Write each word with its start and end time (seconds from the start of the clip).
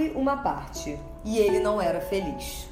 Faltava-lhe 0.00 0.12
uma 0.14 0.38
parte, 0.38 0.98
e 1.24 1.38
ele 1.38 1.60
não 1.60 1.80
era 1.80 2.00
feliz. 2.00 2.68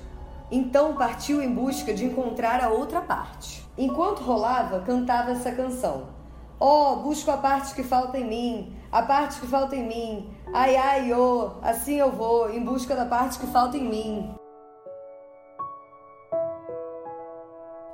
Então 0.51 0.97
partiu 0.97 1.43
em 1.43 1.53
busca 1.53 1.93
de 1.93 2.07
encontrar 2.07 2.65
a 2.65 2.71
outra 2.71 3.03
parte. 3.03 3.63
Enquanto 3.77 4.21
rolava, 4.21 4.81
cantava 4.81 5.33
essa 5.33 5.53
canção. 5.53 6.09
Oh, 6.59 6.97
busco 6.97 7.31
a 7.31 7.37
parte 7.37 7.75
que 7.75 7.83
falta 7.83 8.19
em 8.19 8.27
mim, 8.27 8.73
a 8.91 9.03
parte 9.03 9.41
que 9.41 9.47
falta 9.47 9.77
em 9.77 9.87
mim. 9.87 10.31
Ai, 10.53 10.75
ai, 10.77 11.13
oh, 11.13 11.53
assim 11.63 11.97
eu 11.97 12.11
vou, 12.11 12.51
em 12.51 12.65
busca 12.65 12.97
da 12.97 13.05
parte 13.05 13.39
que 13.39 13.47
falta 13.47 13.77
em 13.77 13.89
mim. 13.89 14.35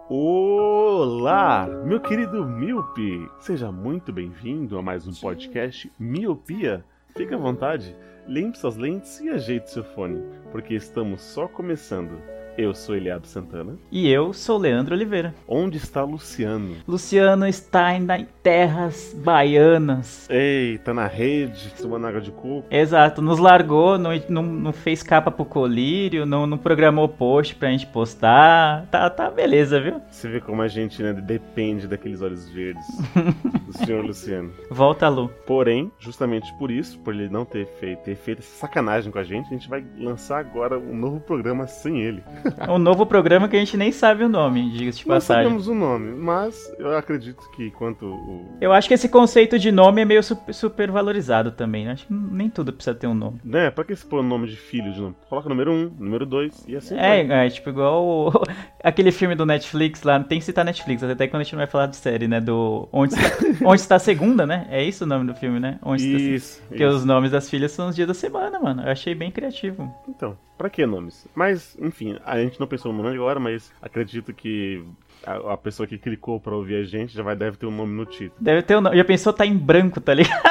Olá, 0.09 1.67
meu 1.85 2.01
querido 2.01 2.47
Miope. 2.47 3.29
Seja 3.41 3.73
muito 3.73 4.13
bem-vindo 4.13 4.79
a 4.79 4.83
mais 4.83 5.09
um 5.09 5.13
podcast 5.13 5.91
Miopia. 5.99 6.85
Fique 7.17 7.35
à 7.35 7.39
vontade, 7.39 7.97
limpe 8.27 8.59
suas 8.59 8.77
lentes 8.77 9.21
e 9.21 9.29
ajeite 9.29 9.71
seu 9.71 9.85
fone, 9.85 10.23
porque 10.51 10.75
estamos 10.75 11.23
só 11.23 11.47
começando. 11.47 12.21
Eu 12.57 12.73
sou 12.73 12.95
Eliab 12.95 13.27
Santana. 13.27 13.77
E 13.91 14.09
eu 14.09 14.33
sou 14.33 14.57
Leandro 14.57 14.95
Oliveira. 14.95 15.35
Onde 15.49 15.77
está 15.77 16.05
Luciano? 16.05 16.77
Luciano 16.87 17.47
está 17.47 17.93
em 17.95 18.05
em 18.05 18.29
terras 18.43 19.17
baianas. 19.17 20.29
Ei, 20.29 20.79
tá 20.79 20.93
na 20.93 21.07
rede, 21.07 21.73
tomando 21.81 22.07
água 22.07 22.21
de 22.21 22.31
coco. 22.31 22.67
Exato, 22.71 23.23
nos 23.23 23.39
largou, 23.39 23.97
não, 23.99 24.11
não, 24.29 24.43
não 24.43 24.73
fez 24.73 25.03
capa 25.03 25.31
pro 25.31 25.45
colírio, 25.45 26.27
não, 26.27 26.47
não 26.47 26.59
programou 26.59 27.09
post 27.09 27.55
pra 27.55 27.71
gente 27.71 27.87
postar. 27.87 28.87
Tá, 28.91 29.09
tá 29.09 29.31
beleza, 29.31 29.81
viu? 29.81 30.01
Você 30.11 30.29
vê 30.29 30.41
como 30.41 30.61
a 30.61 30.69
gente 30.69 31.03
né, 31.03 31.13
depende 31.15 31.89
daqueles 31.89 32.21
olhos 32.21 32.49
verdes 32.51 32.87
do 33.67 33.73
senhor 33.85 34.05
Luciano. 34.05 34.53
Volta, 34.71 35.09
Lu. 35.09 35.31
Porém, 35.47 35.91
justamente 35.99 36.53
por 36.59 36.71
isso, 36.71 36.99
por 37.01 37.15
ele 37.15 37.31
não 37.31 37.45
ter 37.45 37.67
feito, 37.67 38.01
ter 38.01 38.17
feito 38.17 38.41
essa 38.41 38.59
sacanagem 38.59 39.11
com 39.11 39.19
a 39.19 39.25
gente, 39.25 39.47
a 39.47 39.51
gente 39.51 39.69
vai 39.69 39.85
lançar 39.99 40.39
agora 40.39 40.79
um 40.79 40.95
novo 40.95 41.21
programa 41.21 41.67
sem 41.67 42.03
ele. 42.03 42.23
Um 42.69 42.79
novo 42.79 43.07
programa 43.07 43.49
que 43.49 43.57
a 43.57 43.59
gente 43.59 43.77
nem 43.77 43.91
sabe 43.93 44.25
o 44.25 44.29
nome, 44.29 44.71
diga-se 44.71 44.99
de 45.01 45.09
Não 45.09 45.15
passagem. 45.17 45.45
sabemos 45.45 45.69
o 45.69 45.75
nome, 45.75 46.13
mas 46.15 46.73
eu 46.79 46.97
acredito 46.97 47.43
que 47.57 47.67
enquanto 47.67 48.07
o. 48.07 48.47
Eu 48.61 48.73
acho 48.73 48.87
que 48.89 48.95
esse 48.95 49.09
conceito 49.09 49.59
de 49.59 49.71
nome 49.73 50.03
é 50.03 50.05
meio 50.05 50.23
super, 50.23 50.91
valorizado 50.91 51.51
também, 51.51 51.85
né? 51.85 51.93
Acho 51.93 52.07
que 52.07 52.13
nem 52.15 52.49
tudo 52.51 52.73
precisa 52.73 52.95
ter 52.95 53.07
um 53.07 53.15
nome. 53.15 53.41
Né, 53.45 53.71
pra 53.71 53.85
que 53.85 53.95
se 53.97 54.05
pôr 54.05 54.21
o 54.21 54.23
nome 54.23 54.47
de 54.49 54.57
filho 54.57 54.93
de 54.93 55.01
nome? 55.01 55.15
Coloca 55.29 55.49
número 55.49 55.73
1, 55.73 55.75
um, 55.75 55.93
número 55.99 56.27
2 56.27 56.65
e 56.69 56.77
assim 56.77 56.95
vai. 56.97 57.21
É, 57.23 57.47
é, 57.47 57.51
tipo 57.51 57.71
igual 57.71 58.05
o- 58.05 58.33
aquele 58.83 59.11
filme 59.13 59.35
do 59.35 59.47
Netflix 59.47 60.03
lá, 60.03 60.19
tem 60.23 60.39
que 60.39 60.45
citar 60.45 60.65
Netflix, 60.65 61.03
até 61.03 61.27
quando 61.27 61.41
a 61.41 61.45
gente 61.45 61.53
não 61.55 61.59
vai 61.61 61.67
falar 61.67 61.87
de 61.87 61.97
série, 61.97 62.29
né? 62.29 62.41
Do 62.41 62.89
Onde 62.93 63.15
está, 63.15 63.37
Onde 63.67 63.81
está 63.81 63.95
a 63.97 63.99
Segunda, 63.99 64.47
né? 64.47 64.67
É 64.71 64.83
isso 64.83 65.05
o 65.05 65.07
nome 65.07 65.27
do 65.27 65.35
filme, 65.35 65.59
né? 65.61 65.79
Onde 65.83 66.05
está 66.05 66.17
a 66.17 66.21
Se- 66.21 66.35
Isso, 66.35 66.63
Porque 66.69 66.85
isso. 66.85 66.97
os 66.97 67.05
nomes 67.05 67.31
das 67.31 67.49
filhas 67.49 67.73
são 67.73 67.89
os 67.89 67.97
dias 67.97 68.09
da 68.09 68.15
semana, 68.15 68.59
mano. 68.61 68.83
Eu 68.83 68.91
achei 68.91 69.15
bem 69.15 69.31
criativo. 69.31 69.93
Então, 70.09 70.37
pra 70.59 70.69
que 70.71 70.85
nomes? 70.87 71.27
Mas, 71.35 71.77
enfim, 71.81 72.17
a 72.25 72.34
gente 72.39 72.59
não 72.59 72.67
pensou 72.67 72.93
no 72.93 73.03
nome 73.03 73.17
agora, 73.17 73.39
mas 73.39 73.73
acredito 73.81 74.33
que 74.33 74.85
a, 75.27 75.53
a 75.53 75.57
pessoa 75.57 75.87
que 75.87 75.99
clicou 75.99 76.41
pra 76.41 76.55
ouvir 76.55 76.77
a 76.77 76.85
gente 76.85 77.15
já 77.15 77.23
vai 77.23 77.37
deve 77.37 77.57
ter 77.57 77.67
um 77.67 77.71
nome 77.71 77.95
no 77.95 78.07
título. 78.07 78.35
Deve 78.41 78.63
ter 78.63 78.77
o 78.77 78.81
nome. 78.81 78.97
Já 78.97 79.05
pensou 79.05 79.33
tá 79.33 79.47
em 79.47 79.57
branco, 79.57 80.01
tá 80.01 80.15
ligado? 80.15 80.43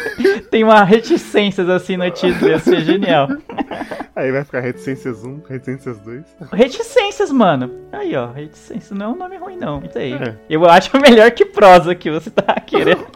Tem 0.50 0.64
uma 0.64 0.82
reticências 0.82 1.68
assim 1.68 1.96
no 1.96 2.10
título, 2.10 2.50
ia 2.50 2.58
ser 2.58 2.80
genial. 2.80 3.28
Aí 4.14 4.30
vai 4.30 4.44
ficar 4.44 4.60
Reticências 4.60 5.24
1, 5.24 5.42
Reticências 5.48 5.98
2. 6.00 6.36
Reticências, 6.52 7.32
mano. 7.32 7.70
Aí, 7.90 8.14
ó, 8.14 8.30
reticências 8.30 8.90
não 8.90 9.06
é 9.06 9.08
um 9.08 9.16
nome 9.16 9.36
ruim, 9.38 9.56
não. 9.56 9.82
Isso 9.82 9.96
aí. 9.96 10.12
É. 10.12 10.36
Eu 10.48 10.66
acho 10.66 10.94
melhor 11.00 11.30
que 11.30 11.46
prosa 11.46 11.94
que 11.94 12.10
você 12.10 12.30
tá 12.30 12.54
querendo. 12.60 13.06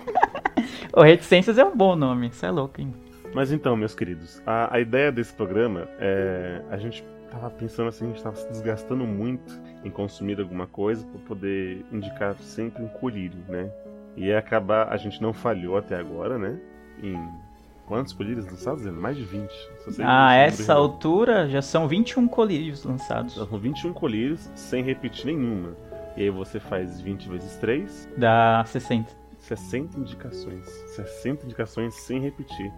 o 0.97 1.03
reticências 1.03 1.59
é 1.59 1.65
um 1.65 1.77
bom 1.77 1.95
nome, 1.95 2.29
isso 2.29 2.47
é 2.47 2.51
louco, 2.51 2.81
hein? 2.81 2.95
Mas 3.35 3.51
então, 3.53 3.77
meus 3.77 3.95
queridos, 3.95 4.41
a, 4.47 4.77
a 4.77 4.81
ideia 4.81 5.11
desse 5.11 5.35
programa 5.35 5.89
é. 5.99 6.63
A 6.71 6.77
gente 6.77 7.05
tava 7.35 7.51
pensando 7.51 7.89
assim, 7.89 8.05
a 8.07 8.09
gente 8.09 8.23
tava 8.23 8.37
se 8.37 8.49
desgastando 8.49 9.05
muito 9.05 9.61
em 9.85 9.91
consumir 9.91 10.41
alguma 10.41 10.67
coisa 10.67 11.07
pra 11.07 11.21
poder 11.21 11.85
indicar 11.93 12.35
sempre 12.41 12.83
um 12.83 12.89
colírio, 12.89 13.39
né? 13.49 13.71
E 14.17 14.33
acabar, 14.33 14.89
a 14.93 14.97
gente 14.97 15.21
não 15.21 15.33
falhou 15.33 15.77
até 15.77 15.97
agora, 15.97 16.39
né? 16.39 16.59
Em 17.03 17.17
quantos 17.87 18.13
colírios 18.13 18.47
lançados? 18.47 18.83
Leandro? 18.83 19.03
Mais 19.03 19.17
de 19.17 19.25
20. 19.25 19.51
Só 19.85 19.91
sei 19.91 20.05
A 20.05 20.29
número 20.29 20.43
essa 20.47 20.73
real. 20.73 20.83
altura 20.83 21.49
já 21.49 21.61
são 21.61 21.89
21 21.89 22.29
colírios 22.29 22.85
lançados. 22.85 23.35
São 23.35 23.47
21 23.59 23.93
colírios 23.93 24.51
sem 24.55 24.83
repetir 24.85 25.27
nenhuma. 25.27 25.77
E 26.17 26.23
aí 26.23 26.31
você 26.31 26.61
faz 26.61 27.01
20 27.01 27.29
vezes 27.29 27.57
3, 27.57 28.09
Dá 28.17 28.63
60. 28.67 29.11
60 29.41 29.99
indicações. 29.99 30.65
60 30.95 31.45
indicações 31.45 31.93
sem 31.95 32.21
repetir. 32.21 32.73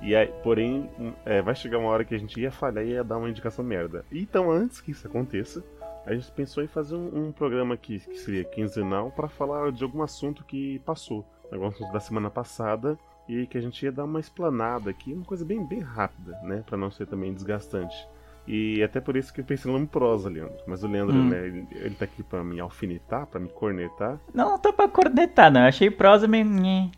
E 0.00 0.14
aí, 0.14 0.28
porém, 0.42 0.88
hum, 0.98 1.12
é, 1.24 1.42
vai 1.42 1.54
chegar 1.54 1.78
uma 1.78 1.88
hora 1.88 2.04
que 2.04 2.14
a 2.14 2.18
gente 2.18 2.40
ia 2.40 2.50
falhar 2.50 2.84
e 2.84 2.90
ia 2.90 3.04
dar 3.04 3.18
uma 3.18 3.28
indicação 3.28 3.64
merda. 3.64 4.04
Então, 4.12 4.50
antes 4.50 4.80
que 4.80 4.92
isso 4.92 5.06
aconteça, 5.06 5.64
a 6.06 6.14
gente 6.14 6.30
pensou 6.32 6.62
em 6.62 6.68
fazer 6.68 6.94
um, 6.94 7.26
um 7.26 7.32
programa 7.32 7.76
que, 7.76 7.98
que 7.98 8.18
seria 8.18 8.44
quinzenal 8.44 9.10
para 9.10 9.28
falar 9.28 9.70
de 9.72 9.82
algum 9.84 10.02
assunto 10.02 10.44
que 10.44 10.78
passou. 10.80 11.24
Algum 11.52 11.66
assunto 11.66 11.92
da 11.92 12.00
semana 12.00 12.30
passada 12.30 12.98
e 13.28 13.46
que 13.46 13.58
a 13.58 13.60
gente 13.60 13.82
ia 13.84 13.92
dar 13.92 14.04
uma 14.04 14.20
explanada 14.20 14.88
aqui, 14.88 15.12
uma 15.12 15.24
coisa 15.24 15.44
bem, 15.44 15.64
bem 15.66 15.80
rápida, 15.80 16.38
né? 16.42 16.62
Pra 16.64 16.78
não 16.78 16.90
ser 16.90 17.06
também 17.06 17.34
desgastante. 17.34 18.08
E 18.50 18.82
até 18.82 18.98
por 18.98 19.14
isso 19.14 19.32
que 19.32 19.40
eu 19.40 19.44
pensei 19.44 19.70
no 19.70 19.76
nome 19.76 19.86
prosa, 19.86 20.30
Leandro. 20.30 20.54
Mas 20.66 20.82
o 20.82 20.88
Leandro, 20.88 21.14
Hum. 21.14 21.28
né, 21.28 21.46
ele, 21.46 21.66
ele 21.72 21.94
tá 21.94 22.06
aqui 22.06 22.22
pra 22.22 22.42
me 22.42 22.58
alfinetar, 22.58 23.26
pra 23.26 23.38
me 23.38 23.48
cornetar. 23.48 24.18
Não, 24.32 24.52
não 24.52 24.58
tô 24.58 24.72
pra 24.72 24.88
cornetar, 24.88 25.52
não. 25.52 25.60
Eu 25.60 25.66
achei 25.68 25.90
prosa 25.90 26.26
meio. 26.26 26.46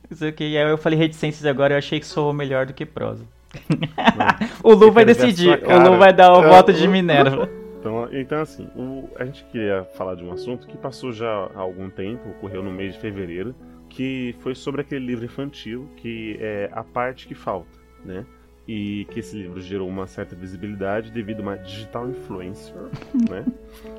Isso 0.09 0.25
aqui. 0.25 0.57
Aí 0.57 0.71
eu 0.71 0.79
falei 0.79 0.97
reticências 0.99 1.45
agora, 1.45 1.75
eu 1.75 1.79
achei 1.79 1.99
que 1.99 2.07
sou 2.07 2.33
melhor 2.33 2.67
do 2.67 2.73
que 2.73 2.87
prosa. 2.87 3.25
o 4.63 4.73
Lu 4.75 4.93
vai 4.93 5.05
decidir. 5.05 5.61
O 5.65 5.79
Lu 5.91 5.99
vai 5.99 6.13
dar 6.13 6.33
o 6.33 6.43
Eu- 6.45 6.49
voto 6.51 6.73
de 6.73 6.87
Minerva. 6.87 7.49
Então, 7.81 8.09
então 8.13 8.43
assim, 8.43 8.69
o- 8.77 9.09
a 9.19 9.25
gente 9.25 9.43
queria 9.45 9.85
falar 9.95 10.15
de 10.15 10.23
um 10.23 10.31
assunto 10.31 10.67
que 10.67 10.77
passou 10.77 11.13
já 11.15 11.27
há 11.55 11.61
algum 11.61 11.89
tempo, 11.89 12.29
ocorreu 12.29 12.63
no 12.63 12.71
mês 12.71 12.93
de 12.93 13.01
fevereiro, 13.01 13.55
que 13.89 14.37
foi 14.41 14.55
sobre 14.55 14.83
aquele 14.83 15.07
livro 15.07 15.25
infantil 15.25 15.89
que 15.97 16.37
é 16.41 16.69
A 16.75 16.85
Parte 16.85 17.27
que 17.27 17.35
Falta, 17.35 17.79
né? 18.05 18.27
E 18.73 19.05
que 19.07 19.19
esse 19.19 19.37
livro 19.37 19.61
gerou 19.61 19.89
uma 19.89 20.07
certa 20.07 20.37
visibilidade 20.37 21.11
devido 21.11 21.41
a 21.41 21.43
uma 21.43 21.59
digital 21.59 22.09
influencer, 22.09 22.77
né? 23.29 23.45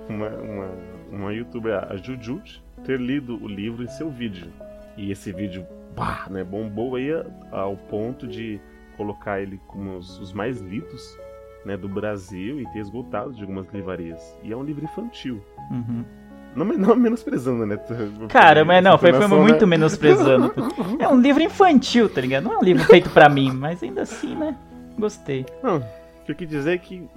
Uma, 0.07 0.29
uma, 0.29 0.69
uma 1.11 1.33
youtuber, 1.33 1.73
a 1.91 1.97
Jujut, 1.97 2.63
ter 2.85 2.97
lido 2.97 3.35
o 3.43 3.49
livro 3.49 3.83
em 3.83 3.89
seu 3.89 4.09
vídeo. 4.09 4.49
E 4.95 5.11
esse 5.11 5.33
vídeo, 5.33 5.67
bah, 5.93 6.25
né, 6.29 6.41
bombou 6.41 6.95
aí 6.95 7.09
ao 7.51 7.75
ponto 7.75 8.25
de 8.25 8.61
colocar 8.95 9.41
ele 9.41 9.59
como 9.67 9.97
os, 9.97 10.17
os 10.19 10.31
mais 10.31 10.61
lidos 10.61 11.17
né, 11.65 11.75
do 11.75 11.89
Brasil 11.89 12.61
e 12.61 12.65
ter 12.71 12.79
esgotado 12.79 13.33
de 13.33 13.41
algumas 13.41 13.67
livrarias. 13.73 14.39
E 14.41 14.53
é 14.53 14.55
um 14.55 14.63
livro 14.63 14.85
infantil. 14.85 15.43
Uhum. 15.69 16.05
Não, 16.55 16.65
não 16.65 16.95
menosprezando, 16.95 17.65
né? 17.65 17.79
Cara, 18.29 18.65
mas 18.65 18.83
não, 18.83 18.97
foi, 18.97 19.13
foi 19.13 19.27
muito 19.27 19.61
né? 19.61 19.69
menosprezando. 19.77 20.53
É 20.99 21.07
um 21.07 21.19
livro 21.19 21.41
infantil, 21.41 22.09
tá 22.09 22.21
ligado? 22.21 22.43
Não 22.43 22.53
é 22.53 22.57
um 22.57 22.63
livro 22.63 22.83
feito 22.83 23.09
pra 23.09 23.29
mim, 23.29 23.51
mas 23.51 23.81
ainda 23.81 24.01
assim, 24.01 24.35
né? 24.35 24.55
Gostei. 24.97 25.45
Não, 25.63 25.77
o 25.77 26.25
que 26.25 26.31
eu 26.31 26.35
quis 26.35 26.49
dizer 26.49 26.73
é 26.73 26.77
que 26.77 27.07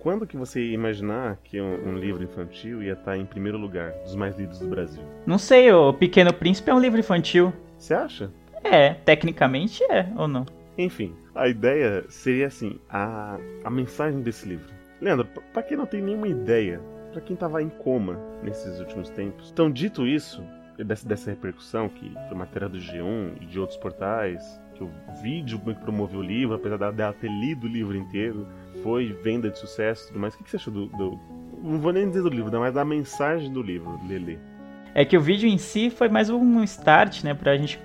quando 0.00 0.26
que 0.26 0.36
você 0.36 0.60
ia 0.60 0.74
imaginar 0.74 1.38
que 1.44 1.60
um, 1.60 1.90
um 1.90 1.98
livro 1.98 2.24
infantil 2.24 2.82
ia 2.82 2.94
estar 2.94 3.16
em 3.16 3.24
primeiro 3.24 3.58
lugar 3.58 3.92
dos 4.02 4.16
mais 4.16 4.36
lidos 4.36 4.58
do 4.58 4.66
Brasil? 4.66 5.02
Não 5.26 5.38
sei, 5.38 5.70
o 5.72 5.92
Pequeno 5.92 6.32
Príncipe 6.32 6.70
é 6.70 6.74
um 6.74 6.80
livro 6.80 6.98
infantil. 6.98 7.52
Você 7.78 7.94
acha? 7.94 8.30
É, 8.64 8.94
tecnicamente 8.94 9.82
é, 9.84 10.06
ou 10.16 10.26
não? 10.26 10.46
Enfim, 10.76 11.14
a 11.34 11.48
ideia 11.48 12.04
seria 12.08 12.46
assim, 12.46 12.78
a, 12.88 13.38
a 13.62 13.70
mensagem 13.70 14.20
desse 14.22 14.48
livro. 14.48 14.72
Leandro, 15.00 15.26
pra 15.52 15.62
quem 15.62 15.76
não 15.76 15.86
tem 15.86 16.02
nenhuma 16.02 16.28
ideia, 16.28 16.80
pra 17.10 17.20
quem 17.20 17.36
tava 17.36 17.62
em 17.62 17.68
coma 17.68 18.18
nesses 18.42 18.78
últimos 18.80 19.10
tempos. 19.10 19.50
Então, 19.50 19.70
dito 19.70 20.06
isso, 20.06 20.42
dessa, 20.78 21.06
dessa 21.06 21.30
repercussão, 21.30 21.88
que 21.88 22.12
foi 22.28 22.36
matéria 22.36 22.68
do 22.68 22.78
G1 22.78 23.42
e 23.42 23.46
de 23.46 23.58
outros 23.58 23.78
portais, 23.78 24.60
que 24.74 24.82
o 24.82 24.90
vídeo 25.22 25.58
que 25.58 25.74
promoveu 25.74 26.20
o 26.20 26.22
livro, 26.22 26.54
apesar 26.54 26.92
dela 26.92 27.12
ter 27.12 27.30
lido 27.30 27.66
o 27.66 27.68
livro 27.68 27.96
inteiro, 27.96 28.46
foi 28.82 29.12
venda 29.22 29.50
de 29.50 29.58
sucesso 29.58 30.04
e 30.04 30.06
tudo 30.08 30.20
mais. 30.20 30.34
O 30.34 30.38
que, 30.38 30.44
que 30.44 30.50
você 30.50 30.56
achou 30.56 30.72
do, 30.72 30.86
do 30.86 31.40
não 31.62 31.78
vou 31.78 31.92
nem 31.92 32.08
dizer 32.08 32.22
do 32.22 32.30
livro, 32.30 32.58
mas 32.58 32.72
da 32.72 32.84
mensagem 32.84 33.52
do 33.52 33.62
livro, 33.62 34.00
Lele. 34.08 34.38
É 34.94 35.04
que 35.04 35.16
o 35.16 35.20
vídeo 35.20 35.48
em 35.48 35.56
si 35.56 35.88
foi 35.88 36.08
mais 36.08 36.30
um 36.30 36.62
start, 36.64 37.22
né, 37.22 37.32
pra 37.32 37.56
gente 37.56 37.78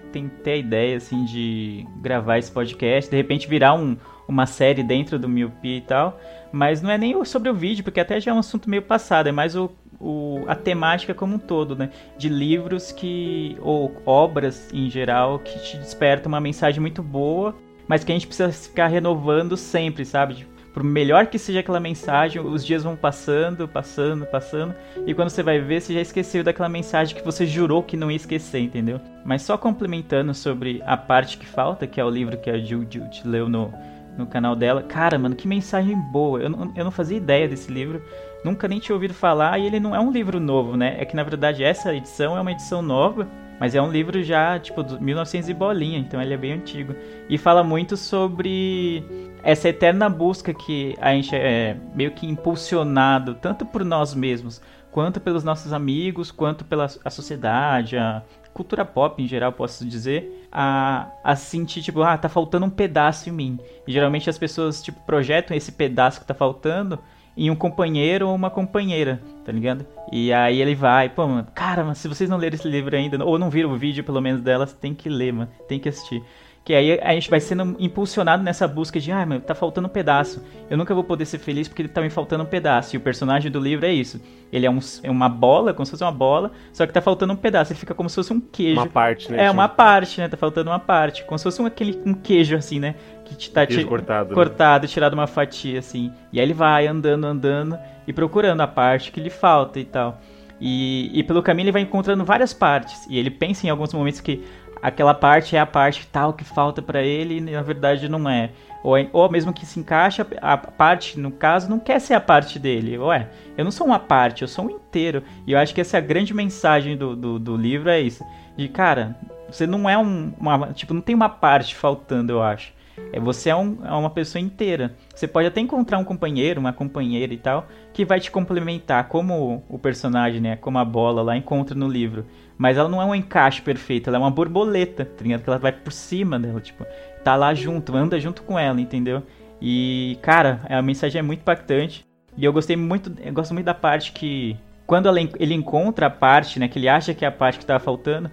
ter 0.44 0.52
a 0.52 0.56
ideia, 0.56 0.98
assim, 0.98 1.24
de 1.26 1.86
gravar 2.02 2.40
esse 2.40 2.52
podcast, 2.52 3.12
de 3.12 3.16
repente 3.18 3.48
virar 3.48 3.76
um, 3.76 3.96
uma 4.28 4.46
série 4.46 4.82
dentro 4.82 5.20
do 5.20 5.30
Miopia 5.30 5.78
e 5.78 5.82
tal, 5.82 6.20
mas 6.52 6.82
não 6.82 6.90
é 6.90 6.98
nem 6.98 7.24
sobre 7.26 7.50
o 7.50 7.54
vídeo, 7.54 7.84
porque 7.84 8.00
até 8.00 8.20
já 8.20 8.32
é 8.32 8.34
um 8.34 8.40
assunto 8.40 8.70
meio 8.70 8.82
passado, 8.82 9.28
é 9.28 9.32
mais 9.32 9.56
o, 9.56 9.70
o, 10.00 10.44
a 10.48 10.56
temática 10.56 11.14
como 11.14 11.36
um 11.36 11.40
todo, 11.40 11.76
né, 11.76 11.92
de 12.18 12.28
livros 12.28 12.92
que, 12.92 13.56
ou 13.62 14.02
obras 14.06 14.68
em 14.74 14.90
geral, 14.90 15.38
que 15.40 15.60
te 15.60 15.78
despertam 15.78 16.32
uma 16.32 16.42
mensagem 16.42 16.82
muito 16.82 17.04
boa, 17.04 17.56
mas 17.88 18.04
que 18.04 18.12
a 18.12 18.16
gente 18.16 18.26
precisa 18.26 18.52
ficar 18.52 18.88
renovando 18.88 19.56
sempre, 19.56 20.06
sabe, 20.06 20.48
por 20.76 20.84
melhor 20.84 21.28
que 21.28 21.40
seja 21.40 21.62
aquela 21.62 21.80
mensagem, 21.80 22.42
os 22.42 22.66
dias 22.66 22.84
vão 22.84 22.98
passando, 22.98 23.66
passando, 23.66 24.26
passando, 24.26 24.76
e 25.08 25.14
quando 25.14 25.30
você 25.30 25.42
vai 25.42 25.58
ver, 25.58 25.80
você 25.80 25.94
já 25.94 26.02
esqueceu 26.02 26.44
daquela 26.44 26.68
mensagem 26.68 27.16
que 27.16 27.24
você 27.24 27.46
jurou 27.46 27.82
que 27.82 27.96
não 27.96 28.12
ia 28.12 28.18
esquecer, 28.18 28.60
entendeu? 28.60 29.00
Mas 29.24 29.42
só 29.42 29.58
complementando 29.58 30.34
sobre 30.34 30.84
a 30.86 30.98
parte 30.98 31.38
que 31.38 31.46
falta, 31.46 31.88
que 31.88 32.02
é 32.02 32.04
o 32.04 32.10
livro 32.10 32.38
que 32.38 32.50
a 32.50 32.58
Jude 32.58 33.02
leu 33.24 33.48
no, 33.48 33.74
no 34.18 34.28
canal 34.28 34.54
dela, 34.54 34.84
cara, 34.84 35.18
mano, 35.18 35.34
que 35.34 35.48
mensagem 35.48 35.96
boa. 36.12 36.42
Eu 36.42 36.50
não, 36.50 36.74
eu 36.76 36.84
não 36.84 36.92
fazia 36.92 37.16
ideia 37.16 37.48
desse 37.48 37.72
livro, 37.72 38.02
nunca 38.44 38.68
nem 38.68 38.78
tinha 38.78 38.98
ouvido 38.98 39.14
falar, 39.14 39.58
e 39.58 39.66
ele 39.66 39.80
não 39.80 39.96
é 39.96 40.00
um 40.02 40.12
livro 40.12 40.42
novo, 40.42 40.76
né? 40.76 40.98
É 41.00 41.06
que 41.06 41.16
na 41.16 41.24
verdade 41.24 41.64
essa 41.64 41.96
edição 41.96 42.36
é 42.36 42.42
uma 42.42 42.52
edição 42.52 42.82
nova. 42.82 43.26
Mas 43.60 43.74
é 43.74 43.82
um 43.82 43.90
livro 43.90 44.22
já, 44.24 44.60
tipo, 44.60 44.84
de 44.84 45.02
1900 45.02 45.50
e 45.50 45.54
bolinha, 45.54 45.98
então 45.98 46.22
ele 46.22 46.34
é 46.34 46.38
bem 46.38 46.54
antigo. 46.54 46.96
E 47.30 47.38
fala 47.38 47.64
muito 47.64 47.96
sobre 47.96 49.04
essa 49.44 49.70
eterna 49.70 50.10
busca 50.10 50.54
que 50.54 50.96
a 51.00 51.14
gente 51.14 51.36
é 51.36 51.78
meio 51.94 52.12
que 52.12 52.28
impulsionado, 52.28 53.36
tanto 53.36 53.66
por 53.66 53.86
nós 53.86 54.14
mesmos, 54.14 54.62
quanto 54.92 55.20
pelos 55.20 55.44
nossos 55.44 55.72
amigos, 55.72 56.32
quanto 56.32 56.66
pela 56.66 56.88
a 57.04 57.10
sociedade, 57.10 57.98
a 57.98 58.24
cultura 58.54 58.86
pop 58.86 59.22
em 59.22 59.28
geral, 59.28 59.52
posso 59.52 59.86
dizer, 59.86 60.48
a, 60.52 61.10
a 61.24 61.36
sentir, 61.36 61.82
tipo, 61.82 62.02
ah, 62.02 62.18
tá 62.18 62.30
faltando 62.30 62.66
um 62.66 62.70
pedaço 62.70 63.30
em 63.30 63.34
mim. 63.34 63.60
E 63.86 63.92
geralmente 63.92 64.30
as 64.30 64.38
pessoas, 64.38 64.82
tipo, 64.82 65.00
projetam 65.02 65.56
esse 65.56 65.74
pedaço 65.74 66.22
que 66.22 66.26
tá 66.26 66.34
faltando 66.34 66.98
em 67.38 67.50
um 67.50 67.56
companheiro 67.56 68.28
ou 68.28 68.36
uma 68.36 68.50
companheira, 68.50 69.22
tá 69.44 69.52
ligado? 69.52 69.86
E 70.12 70.32
aí 70.32 70.62
ele 70.62 70.76
vai, 70.76 71.10
pô, 71.10 71.28
mano, 71.28 71.48
cara, 71.54 71.84
mas 71.84 71.98
se 71.98 72.08
vocês 72.08 72.30
não 72.30 72.38
leram 72.38 72.56
esse 72.56 72.68
livro 72.68 72.96
ainda, 72.96 73.24
ou 73.24 73.38
não 73.38 73.50
viram 73.50 73.72
o 73.72 73.78
vídeo 73.78 74.04
pelo 74.04 74.22
menos 74.22 74.42
delas, 74.42 74.74
tem 74.74 74.94
que 74.94 75.10
ler, 75.10 75.34
mano, 75.34 75.50
tem 75.68 75.80
que 75.80 75.90
assistir. 75.90 76.24
Que 76.66 76.74
aí 76.74 77.00
a 77.00 77.14
gente 77.14 77.30
vai 77.30 77.40
sendo 77.40 77.76
impulsionado 77.78 78.42
nessa 78.42 78.68
busca 78.68 79.00
de, 79.00 79.12
ah, 79.12 79.24
meu, 79.24 79.40
tá 79.40 79.54
faltando 79.54 79.88
um 79.88 79.90
pedaço. 79.90 80.44
Eu 80.68 80.76
nunca 80.76 80.96
vou 80.96 81.04
poder 81.04 81.24
ser 81.28 81.38
feliz 81.38 81.68
porque 81.68 81.88
tá 81.88 82.02
me 82.02 82.10
faltando 82.10 82.44
um 82.44 82.48
pedaço. 82.48 82.96
E 82.96 82.98
o 82.98 83.00
personagem 83.00 83.52
do 83.52 83.60
livro 83.60 83.86
é 83.86 83.94
isso. 83.94 84.20
Ele 84.52 84.66
é, 84.66 84.70
um, 84.70 84.80
é 85.04 85.12
uma 85.12 85.30
bola, 85.30 85.76
como 85.76 85.86
se 85.86 85.92
fosse 85.92 86.04
uma 86.04 86.12
bola, 86.12 86.52
só 86.74 86.88
que 86.88 86.92
tá 86.92 87.02
faltando 87.02 87.34
um 87.34 87.36
pedaço. 87.36 87.72
Ele 87.72 87.80
fica 87.80 87.94
como 87.94 88.10
se 88.10 88.16
fosse 88.16 88.34
um 88.34 88.40
queijo. 88.40 88.82
Uma 88.82 88.88
parte, 88.88 89.32
né? 89.32 89.46
É, 89.46 89.52
uma 89.52 89.70
parte, 89.70 90.20
né? 90.20 90.28
Tá 90.28 90.38
faltando 90.38 90.72
uma 90.72 90.80
parte. 90.80 91.24
Como 91.26 91.38
se 91.38 91.44
fosse 91.44 91.62
um, 91.62 91.68
aquele, 91.68 92.02
um 92.04 92.16
queijo, 92.16 92.56
assim, 92.56 92.80
né? 92.80 92.96
Que 93.26 93.48
tá 93.52 93.64
queijo 93.68 93.86
cortado. 93.86 94.34
Cortado, 94.34 94.86
né? 94.86 94.88
tirado 94.88 95.14
uma 95.14 95.28
fatia, 95.28 95.78
assim. 95.78 96.12
E 96.34 96.40
aí 96.40 96.46
ele 96.48 96.54
vai 96.56 96.88
andando, 96.88 97.26
andando 97.26 97.78
e 98.08 98.12
procurando 98.12 98.62
a 98.62 98.68
parte 98.68 99.12
que 99.12 99.20
lhe 99.20 99.30
falta 99.30 99.80
e 99.80 99.86
tal. 99.86 100.20
E, 100.60 101.12
e 101.14 101.24
pelo 101.24 101.44
caminho 101.44 101.66
ele 101.66 101.72
vai 101.72 101.82
encontrando 101.82 102.24
várias 102.24 102.54
partes. 102.54 103.06
E 103.10 103.18
ele 103.18 103.30
pensa 103.30 103.68
em 103.68 103.70
alguns 103.70 103.94
momentos 103.94 104.22
que 104.22 104.44
aquela 104.86 105.16
parte 105.16 105.56
é 105.56 105.60
a 105.60 105.66
parte 105.66 106.06
tal 106.06 106.32
que 106.32 106.44
falta 106.44 106.80
para 106.80 107.02
ele 107.02 107.38
e 107.38 107.42
na 107.42 107.64
verdade 107.64 108.08
não 108.08 108.30
é. 108.30 108.52
Ou, 108.84 108.96
é, 108.96 109.10
ou 109.12 109.28
mesmo 109.32 109.52
que 109.52 109.66
se 109.66 109.80
encaixa, 109.80 110.28
a 110.40 110.56
parte, 110.56 111.20
no 111.20 111.32
caso, 111.32 111.68
não 111.68 111.80
quer 111.80 112.00
ser 112.00 112.14
a 112.14 112.22
parte 112.22 112.60
dele. 112.60 112.96
Ué, 113.00 113.28
eu 113.58 113.64
não 113.64 113.72
sou 113.72 113.88
uma 113.88 113.98
parte, 113.98 114.44
eu 114.44 114.48
sou 114.48 114.66
um 114.66 114.70
inteiro. 114.70 115.24
E 115.48 115.54
eu 115.54 115.58
acho 115.58 115.74
que 115.74 115.82
essa 115.82 115.98
é 115.98 116.00
a 116.00 116.04
grande 116.04 116.36
mensagem 116.36 116.96
do, 116.96 117.16
do, 117.16 117.40
do 117.40 117.58
livro 117.58 117.90
é 117.90 118.00
isso. 118.00 118.24
De, 118.56 118.68
cara, 118.70 119.18
você 119.50 119.66
não 119.66 119.90
é 119.90 119.98
um, 119.98 120.32
uma... 120.40 120.72
Tipo, 120.72 120.94
não 120.94 121.02
tem 121.02 121.16
uma 121.16 121.30
parte 121.30 121.76
faltando, 121.76 122.34
eu 122.34 122.44
acho. 122.44 122.72
É, 123.12 123.20
você 123.20 123.50
é, 123.50 123.56
um, 123.56 123.78
é 123.84 123.92
uma 123.92 124.10
pessoa 124.10 124.42
inteira. 124.42 124.96
Você 125.14 125.28
pode 125.28 125.48
até 125.48 125.60
encontrar 125.62 125.98
um 125.98 126.04
companheiro, 126.04 126.60
uma 126.60 126.74
companheira 126.74 127.34
e 127.34 127.38
tal, 127.38 127.68
que 127.94 128.06
vai 128.06 128.20
te 128.20 128.32
complementar, 128.32 129.08
como 129.08 129.64
o 129.70 129.78
personagem, 129.78 130.42
né? 130.42 130.56
Como 130.56 130.78
a 130.78 130.86
bola 130.86 131.22
lá 131.22 131.36
encontra 131.36 131.76
no 131.76 131.88
livro. 131.88 132.26
Mas 132.58 132.78
ela 132.78 132.90
não 132.90 133.02
é 133.02 133.06
um 133.06 133.16
encaixe 133.16 133.62
perfeito, 133.62 134.10
ela 134.10 134.18
é 134.18 134.20
uma 134.20 134.32
borboleta, 134.32 135.06
tá 135.06 135.24
ligado? 135.24 135.44
Que 135.44 135.50
ela 135.50 135.60
vai 135.60 135.72
por 135.72 135.92
cima 135.92 136.40
dela, 136.40 136.62
tipo, 136.62 136.86
tá 137.24 137.36
lá 137.36 137.54
junto, 137.54 137.96
anda 137.96 138.20
junto 138.20 138.44
com 138.44 138.58
ela, 138.58 138.80
entendeu? 138.80 139.24
E, 139.62 140.18
cara, 140.22 140.62
a 140.70 140.82
mensagem 140.82 141.20
é 141.20 141.22
muito 141.22 141.42
impactante. 141.42 142.06
E 142.38 142.44
eu 142.44 142.52
gostei 142.52 142.76
muito, 142.76 143.14
eu 143.22 143.34
gosto 143.34 143.54
muito 143.54 143.66
da 143.66 143.74
parte 143.74 144.12
que 144.12 144.58
quando 144.86 145.08
ela, 145.08 145.20
ele 145.20 145.54
encontra 145.54 146.08
a 146.08 146.10
parte, 146.10 146.60
né, 146.60 146.68
que 146.68 146.78
ele 146.78 146.88
acha 146.88 147.14
que 147.14 147.26
é 147.26 147.28
a 147.28 147.32
parte 147.32 147.60
que 147.60 147.66
tava 147.66 147.80
faltando, 147.80 148.30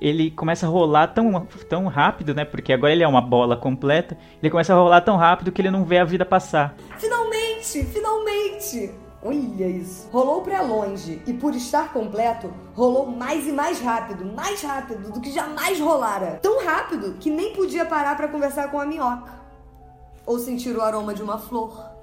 ele 0.00 0.30
começa 0.30 0.66
a 0.66 0.68
rolar 0.68 1.08
tão, 1.08 1.46
tão 1.68 1.86
rápido, 1.86 2.34
né? 2.34 2.44
Porque 2.44 2.72
agora 2.72 2.92
ele 2.92 3.02
é 3.02 3.08
uma 3.08 3.20
bola 3.20 3.56
completa. 3.56 4.16
Ele 4.42 4.50
começa 4.50 4.72
a 4.72 4.76
rolar 4.76 5.00
tão 5.00 5.16
rápido 5.16 5.52
que 5.52 5.60
ele 5.60 5.70
não 5.70 5.84
vê 5.84 5.98
a 5.98 6.04
vida 6.04 6.24
passar. 6.24 6.74
Finalmente! 6.98 7.84
Finalmente! 7.84 8.92
Olha 9.22 9.66
isso. 9.66 10.08
Rolou 10.12 10.42
para 10.42 10.62
longe 10.62 11.20
e 11.26 11.32
por 11.32 11.52
estar 11.54 11.92
completo, 11.92 12.52
rolou 12.74 13.06
mais 13.06 13.46
e 13.48 13.50
mais 13.50 13.80
rápido, 13.80 14.24
mais 14.24 14.62
rápido 14.62 15.10
do 15.10 15.20
que 15.20 15.32
jamais 15.32 15.80
rolara. 15.80 16.38
Tão 16.40 16.64
rápido 16.64 17.16
que 17.18 17.28
nem 17.28 17.52
podia 17.52 17.84
parar 17.84 18.16
para 18.16 18.28
conversar 18.28 18.70
com 18.70 18.78
a 18.78 18.86
minhoca 18.86 19.34
ou 20.24 20.38
sentir 20.38 20.76
o 20.76 20.82
aroma 20.82 21.12
de 21.12 21.22
uma 21.22 21.38
flor. 21.38 21.95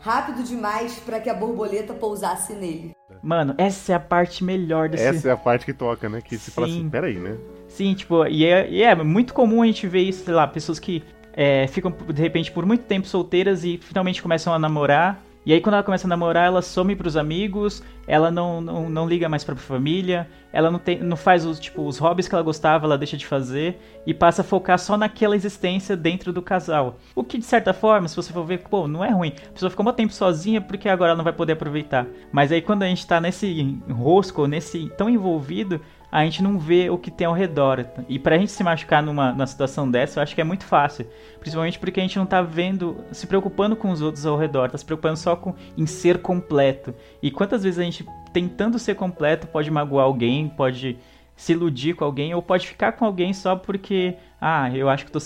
Rápido 0.00 0.42
demais 0.42 0.98
para 1.00 1.20
que 1.20 1.28
a 1.28 1.34
borboleta 1.34 1.92
pousasse 1.92 2.52
nele. 2.52 2.92
Mano, 3.22 3.54
essa 3.58 3.92
é 3.92 3.94
a 3.96 4.00
parte 4.00 4.44
melhor 4.44 4.88
desse 4.88 5.04
Essa 5.04 5.28
é 5.30 5.32
a 5.32 5.36
parte 5.36 5.64
que 5.64 5.72
toca, 5.72 6.08
né? 6.08 6.20
Que 6.20 6.38
se 6.38 6.50
fala 6.50 6.68
assim, 6.68 6.88
peraí, 6.88 7.18
né? 7.18 7.36
Sim, 7.68 7.94
tipo, 7.94 8.24
e 8.26 8.44
é, 8.44 8.68
e 8.70 8.82
é 8.82 8.94
muito 8.94 9.34
comum 9.34 9.62
a 9.62 9.66
gente 9.66 9.86
ver 9.86 10.02
isso, 10.02 10.24
sei 10.24 10.34
lá, 10.34 10.46
pessoas 10.46 10.78
que 10.78 11.02
é, 11.32 11.66
ficam 11.66 11.90
de 11.90 12.20
repente 12.20 12.50
por 12.50 12.64
muito 12.64 12.84
tempo 12.84 13.06
solteiras 13.06 13.64
e 13.64 13.78
finalmente 13.78 14.22
começam 14.22 14.52
a 14.52 14.58
namorar 14.58 15.22
e 15.48 15.52
aí 15.54 15.62
quando 15.62 15.76
ela 15.76 15.82
começa 15.82 16.06
a 16.06 16.10
namorar, 16.10 16.44
ela 16.44 16.60
some 16.60 16.94
pros 16.94 17.16
amigos, 17.16 17.82
ela 18.06 18.30
não, 18.30 18.60
não, 18.60 18.90
não 18.90 19.08
liga 19.08 19.30
mais 19.30 19.42
pra 19.44 19.56
família, 19.56 20.28
ela 20.52 20.70
não, 20.70 20.78
tem, 20.78 20.98
não 21.02 21.16
faz 21.16 21.46
os, 21.46 21.58
tipo, 21.58 21.86
os 21.86 21.96
hobbies 21.96 22.28
que 22.28 22.34
ela 22.34 22.44
gostava, 22.44 22.84
ela 22.84 22.98
deixa 22.98 23.16
de 23.16 23.24
fazer 23.24 23.80
e 24.06 24.12
passa 24.12 24.42
a 24.42 24.44
focar 24.44 24.78
só 24.78 24.94
naquela 24.98 25.34
existência 25.34 25.96
dentro 25.96 26.34
do 26.34 26.42
casal. 26.42 26.98
O 27.14 27.24
que 27.24 27.38
de 27.38 27.46
certa 27.46 27.72
forma, 27.72 28.08
se 28.08 28.16
você 28.16 28.30
for 28.30 28.44
ver, 28.44 28.58
pô, 28.58 28.86
não 28.86 29.02
é 29.02 29.10
ruim. 29.10 29.32
A 29.48 29.52
pessoa 29.52 29.70
ficou 29.70 29.88
um 29.88 29.92
tempo 29.92 30.12
sozinha 30.12 30.60
porque 30.60 30.86
agora 30.86 31.12
ela 31.12 31.16
não 31.16 31.24
vai 31.24 31.32
poder 31.32 31.54
aproveitar. 31.54 32.06
Mas 32.30 32.52
aí 32.52 32.60
quando 32.60 32.82
a 32.82 32.86
gente 32.86 33.06
tá 33.06 33.18
nesse 33.18 33.80
rosco, 33.90 34.46
nesse 34.46 34.90
tão 34.98 35.08
envolvido, 35.08 35.80
a 36.10 36.24
gente 36.24 36.42
não 36.42 36.58
vê 36.58 36.88
o 36.88 36.96
que 36.96 37.10
tem 37.10 37.26
ao 37.26 37.34
redor. 37.34 37.84
E 38.08 38.18
pra 38.18 38.38
gente 38.38 38.50
se 38.50 38.64
machucar 38.64 39.02
numa, 39.02 39.32
numa 39.32 39.46
situação 39.46 39.90
dessa, 39.90 40.18
eu 40.18 40.22
acho 40.22 40.34
que 40.34 40.40
é 40.40 40.44
muito 40.44 40.64
fácil. 40.64 41.06
Principalmente 41.38 41.78
porque 41.78 42.00
a 42.00 42.02
gente 42.02 42.18
não 42.18 42.26
tá 42.26 42.40
vendo, 42.40 43.04
se 43.12 43.26
preocupando 43.26 43.76
com 43.76 43.90
os 43.90 44.00
outros 44.00 44.24
ao 44.24 44.36
redor, 44.36 44.70
tá 44.70 44.78
se 44.78 44.84
preocupando 44.84 45.16
só 45.16 45.36
com, 45.36 45.54
em 45.76 45.86
ser 45.86 46.18
completo. 46.22 46.94
E 47.22 47.30
quantas 47.30 47.62
vezes 47.62 47.78
a 47.78 47.82
gente, 47.82 48.06
tentando 48.32 48.78
ser 48.78 48.94
completo, 48.94 49.46
pode 49.46 49.70
magoar 49.70 50.06
alguém, 50.06 50.48
pode 50.48 50.98
se 51.36 51.52
iludir 51.52 51.94
com 51.94 52.04
alguém, 52.04 52.34
ou 52.34 52.42
pode 52.42 52.66
ficar 52.66 52.92
com 52.92 53.04
alguém 53.04 53.32
só 53.32 53.54
porque, 53.54 54.16
ah, 54.40 54.74
eu 54.74 54.88
acho 54.88 55.04
que 55.06 55.12
tô, 55.12 55.20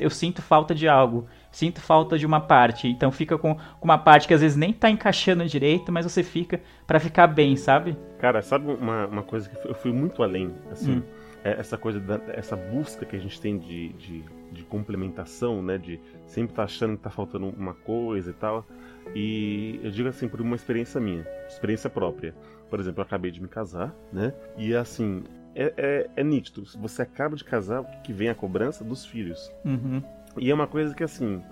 eu 0.00 0.10
sinto 0.10 0.42
falta 0.42 0.74
de 0.74 0.88
algo 0.88 1.26
sinto 1.52 1.80
falta 1.80 2.18
de 2.18 2.26
uma 2.26 2.40
parte. 2.40 2.88
Então 2.88 3.12
fica 3.12 3.38
com, 3.38 3.54
com 3.54 3.84
uma 3.84 3.98
parte 3.98 4.26
que 4.26 4.34
às 4.34 4.40
vezes 4.40 4.56
nem 4.56 4.72
tá 4.72 4.90
encaixando 4.90 5.44
direito, 5.44 5.92
mas 5.92 6.04
você 6.04 6.22
fica 6.24 6.60
para 6.86 6.98
ficar 6.98 7.26
bem, 7.26 7.54
sabe? 7.54 7.96
Cara, 8.18 8.42
sabe 8.42 8.72
uma, 8.72 9.06
uma 9.06 9.22
coisa 9.22 9.48
que 9.48 9.68
eu 9.68 9.74
fui 9.74 9.92
muito 9.92 10.22
além, 10.22 10.52
assim, 10.70 10.98
hum. 10.98 11.02
é 11.44 11.52
essa 11.60 11.76
coisa, 11.76 12.00
da, 12.00 12.20
essa 12.28 12.56
busca 12.56 13.04
que 13.04 13.14
a 13.14 13.18
gente 13.18 13.40
tem 13.40 13.58
de, 13.58 13.90
de, 13.90 14.24
de 14.50 14.62
complementação, 14.64 15.62
né, 15.62 15.76
de 15.76 16.00
sempre 16.26 16.54
tá 16.54 16.64
achando 16.64 16.96
que 16.96 17.02
tá 17.02 17.10
faltando 17.10 17.48
uma 17.48 17.74
coisa 17.74 18.30
e 18.30 18.34
tal. 18.34 18.66
E 19.14 19.80
eu 19.82 19.90
digo 19.90 20.08
assim, 20.08 20.28
por 20.28 20.40
uma 20.40 20.56
experiência 20.56 21.00
minha, 21.00 21.26
experiência 21.46 21.90
própria. 21.90 22.34
Por 22.70 22.80
exemplo, 22.80 23.00
eu 23.00 23.04
acabei 23.04 23.30
de 23.30 23.42
me 23.42 23.48
casar, 23.48 23.94
né? 24.10 24.32
E 24.56 24.74
assim, 24.74 25.24
é, 25.54 25.74
é, 25.76 26.10
é 26.16 26.24
nítido. 26.24 26.64
Você 26.78 27.02
acaba 27.02 27.36
de 27.36 27.44
casar, 27.44 27.80
o 27.80 28.02
que 28.02 28.12
vem 28.12 28.28
a 28.28 28.34
cobrança 28.34 28.82
dos 28.82 29.04
filhos. 29.04 29.52
Uhum. 29.64 30.02
E 30.36 30.50
é 30.50 30.54
uma 30.54 30.66
coisa 30.66 30.94
que, 30.94 31.04
assim, 31.04 31.42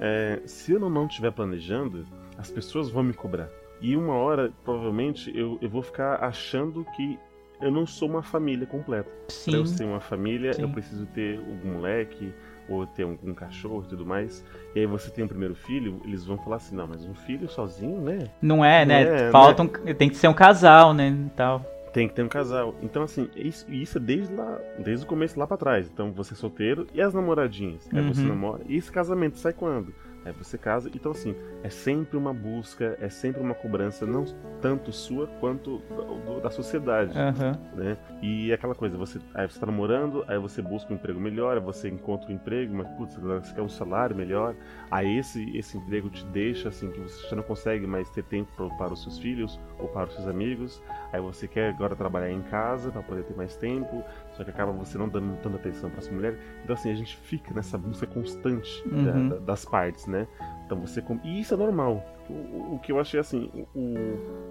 é, 0.00 0.40
se 0.46 0.72
eu 0.72 0.80
não 0.80 1.06
estiver 1.06 1.32
planejando, 1.32 2.06
as 2.36 2.50
pessoas 2.50 2.90
vão 2.90 3.02
me 3.02 3.12
cobrar. 3.12 3.48
E 3.80 3.96
uma 3.96 4.14
hora, 4.14 4.52
provavelmente, 4.64 5.30
eu, 5.36 5.58
eu 5.60 5.68
vou 5.68 5.82
ficar 5.82 6.22
achando 6.22 6.84
que 6.96 7.18
eu 7.60 7.70
não 7.70 7.86
sou 7.86 8.08
uma 8.08 8.22
família 8.22 8.66
completa. 8.66 9.10
Sim. 9.28 9.50
Pra 9.50 9.60
eu 9.60 9.66
ser 9.66 9.84
uma 9.84 10.00
família, 10.00 10.52
Sim. 10.52 10.62
eu 10.62 10.68
preciso 10.68 11.06
ter 11.06 11.40
um 11.40 11.72
moleque, 11.72 12.32
ou 12.68 12.86
ter 12.86 13.04
um, 13.04 13.18
um, 13.24 13.34
cachorro 13.34 13.82
e 13.86 13.88
tudo 13.88 14.04
mais. 14.04 14.44
E 14.74 14.80
aí 14.80 14.86
você 14.86 15.10
tem 15.10 15.24
um 15.24 15.28
primeiro 15.28 15.54
filho, 15.54 16.00
eles 16.04 16.24
vão 16.24 16.36
falar 16.38 16.56
assim, 16.56 16.76
não, 16.76 16.86
mas 16.86 17.04
um 17.04 17.14
filho 17.14 17.48
sozinho, 17.48 18.00
né? 18.00 18.28
Não 18.42 18.64
é, 18.64 18.84
né? 18.84 19.28
É, 19.28 19.30
Falta 19.30 19.64
né? 19.64 19.94
Tem 19.94 20.08
que 20.08 20.16
ser 20.16 20.28
um 20.28 20.34
casal, 20.34 20.92
né? 20.92 21.16
Tal. 21.34 21.64
Tem 21.92 22.08
que 22.08 22.14
ter 22.14 22.22
um 22.22 22.28
casal. 22.28 22.74
Então, 22.82 23.02
assim, 23.02 23.28
isso, 23.34 23.70
isso 23.70 23.98
é 23.98 24.00
desde 24.00 24.34
lá, 24.34 24.58
desde 24.78 25.04
o 25.04 25.08
começo 25.08 25.38
lá 25.38 25.46
para 25.46 25.56
trás. 25.56 25.90
Então, 25.92 26.12
você 26.12 26.34
é 26.34 26.36
solteiro 26.36 26.86
e 26.92 27.00
as 27.00 27.14
namoradinhas. 27.14 27.88
Aí 27.92 28.00
uhum. 28.00 28.12
você 28.12 28.22
namora. 28.22 28.62
E 28.66 28.76
esse 28.76 28.90
casamento 28.90 29.38
sai 29.38 29.52
quando? 29.52 29.92
Aí 30.28 30.34
você 30.34 30.58
casa. 30.58 30.90
Então, 30.94 31.12
assim, 31.12 31.34
é 31.62 31.70
sempre 31.70 32.16
uma 32.16 32.32
busca, 32.34 32.96
é 33.00 33.08
sempre 33.08 33.40
uma 33.40 33.54
cobrança, 33.54 34.06
não 34.06 34.24
tanto 34.60 34.92
sua 34.92 35.26
quanto 35.40 35.78
do, 35.78 36.40
da 36.40 36.50
sociedade. 36.50 37.16
Aham. 37.18 37.58
Né? 37.74 37.96
E 38.22 38.52
aquela 38.52 38.74
coisa, 38.74 38.96
você, 38.98 39.18
aí 39.34 39.48
você 39.48 39.58
tá 39.58 39.66
namorando, 39.66 40.24
aí 40.28 40.38
você 40.38 40.60
busca 40.60 40.92
um 40.92 40.96
emprego 40.96 41.18
melhor, 41.20 41.56
aí 41.56 41.62
você 41.62 41.88
encontra 41.88 42.30
um 42.30 42.34
emprego, 42.34 42.74
mas 42.74 42.88
putz, 42.96 43.14
você 43.16 43.54
quer 43.54 43.62
um 43.62 43.68
salário 43.68 44.14
melhor. 44.14 44.54
Aí 44.90 45.18
esse, 45.18 45.56
esse 45.56 45.78
emprego 45.78 46.10
te 46.10 46.24
deixa 46.26 46.68
assim 46.68 46.90
que 46.90 47.00
você 47.00 47.28
já 47.28 47.36
não 47.36 47.42
consegue 47.42 47.86
mais 47.86 48.10
ter 48.10 48.24
tempo 48.24 48.50
pra- 48.56 48.68
para 48.76 48.92
os 48.92 49.02
seus 49.02 49.18
filhos 49.18 49.58
ou 49.78 49.88
para 49.88 50.08
os 50.08 50.14
seus 50.14 50.26
amigos. 50.28 50.82
Aí 51.12 51.20
você 51.20 51.48
quer 51.48 51.70
agora 51.70 51.96
trabalhar 51.96 52.30
em 52.30 52.42
casa 52.42 52.90
para 52.90 53.02
poder 53.02 53.22
ter 53.24 53.34
mais 53.36 53.56
tempo, 53.56 54.04
só 54.38 54.44
que 54.44 54.50
acaba 54.50 54.70
você 54.70 54.96
não 54.96 55.08
dando 55.08 55.36
tanta 55.42 55.56
atenção 55.56 55.90
para 55.90 56.00
sua 56.00 56.14
mulher. 56.14 56.38
Então 56.62 56.72
assim, 56.74 56.92
a 56.92 56.94
gente 56.94 57.16
fica 57.16 57.52
nessa 57.52 57.76
busca 57.76 58.06
constante 58.06 58.82
da- 58.88 59.12
Uhum. 59.12 59.28
da- 59.30 59.36
das 59.38 59.64
partes, 59.64 60.06
né? 60.06 60.28
Então 60.64 60.80
você 60.80 61.02
e 61.24 61.40
isso 61.40 61.52
é 61.54 61.56
normal. 61.56 62.02
O, 62.30 62.74
o- 62.76 62.78
que 62.80 62.92
eu 62.92 63.00
achei 63.00 63.18
assim, 63.18 63.50
o, 63.74 63.80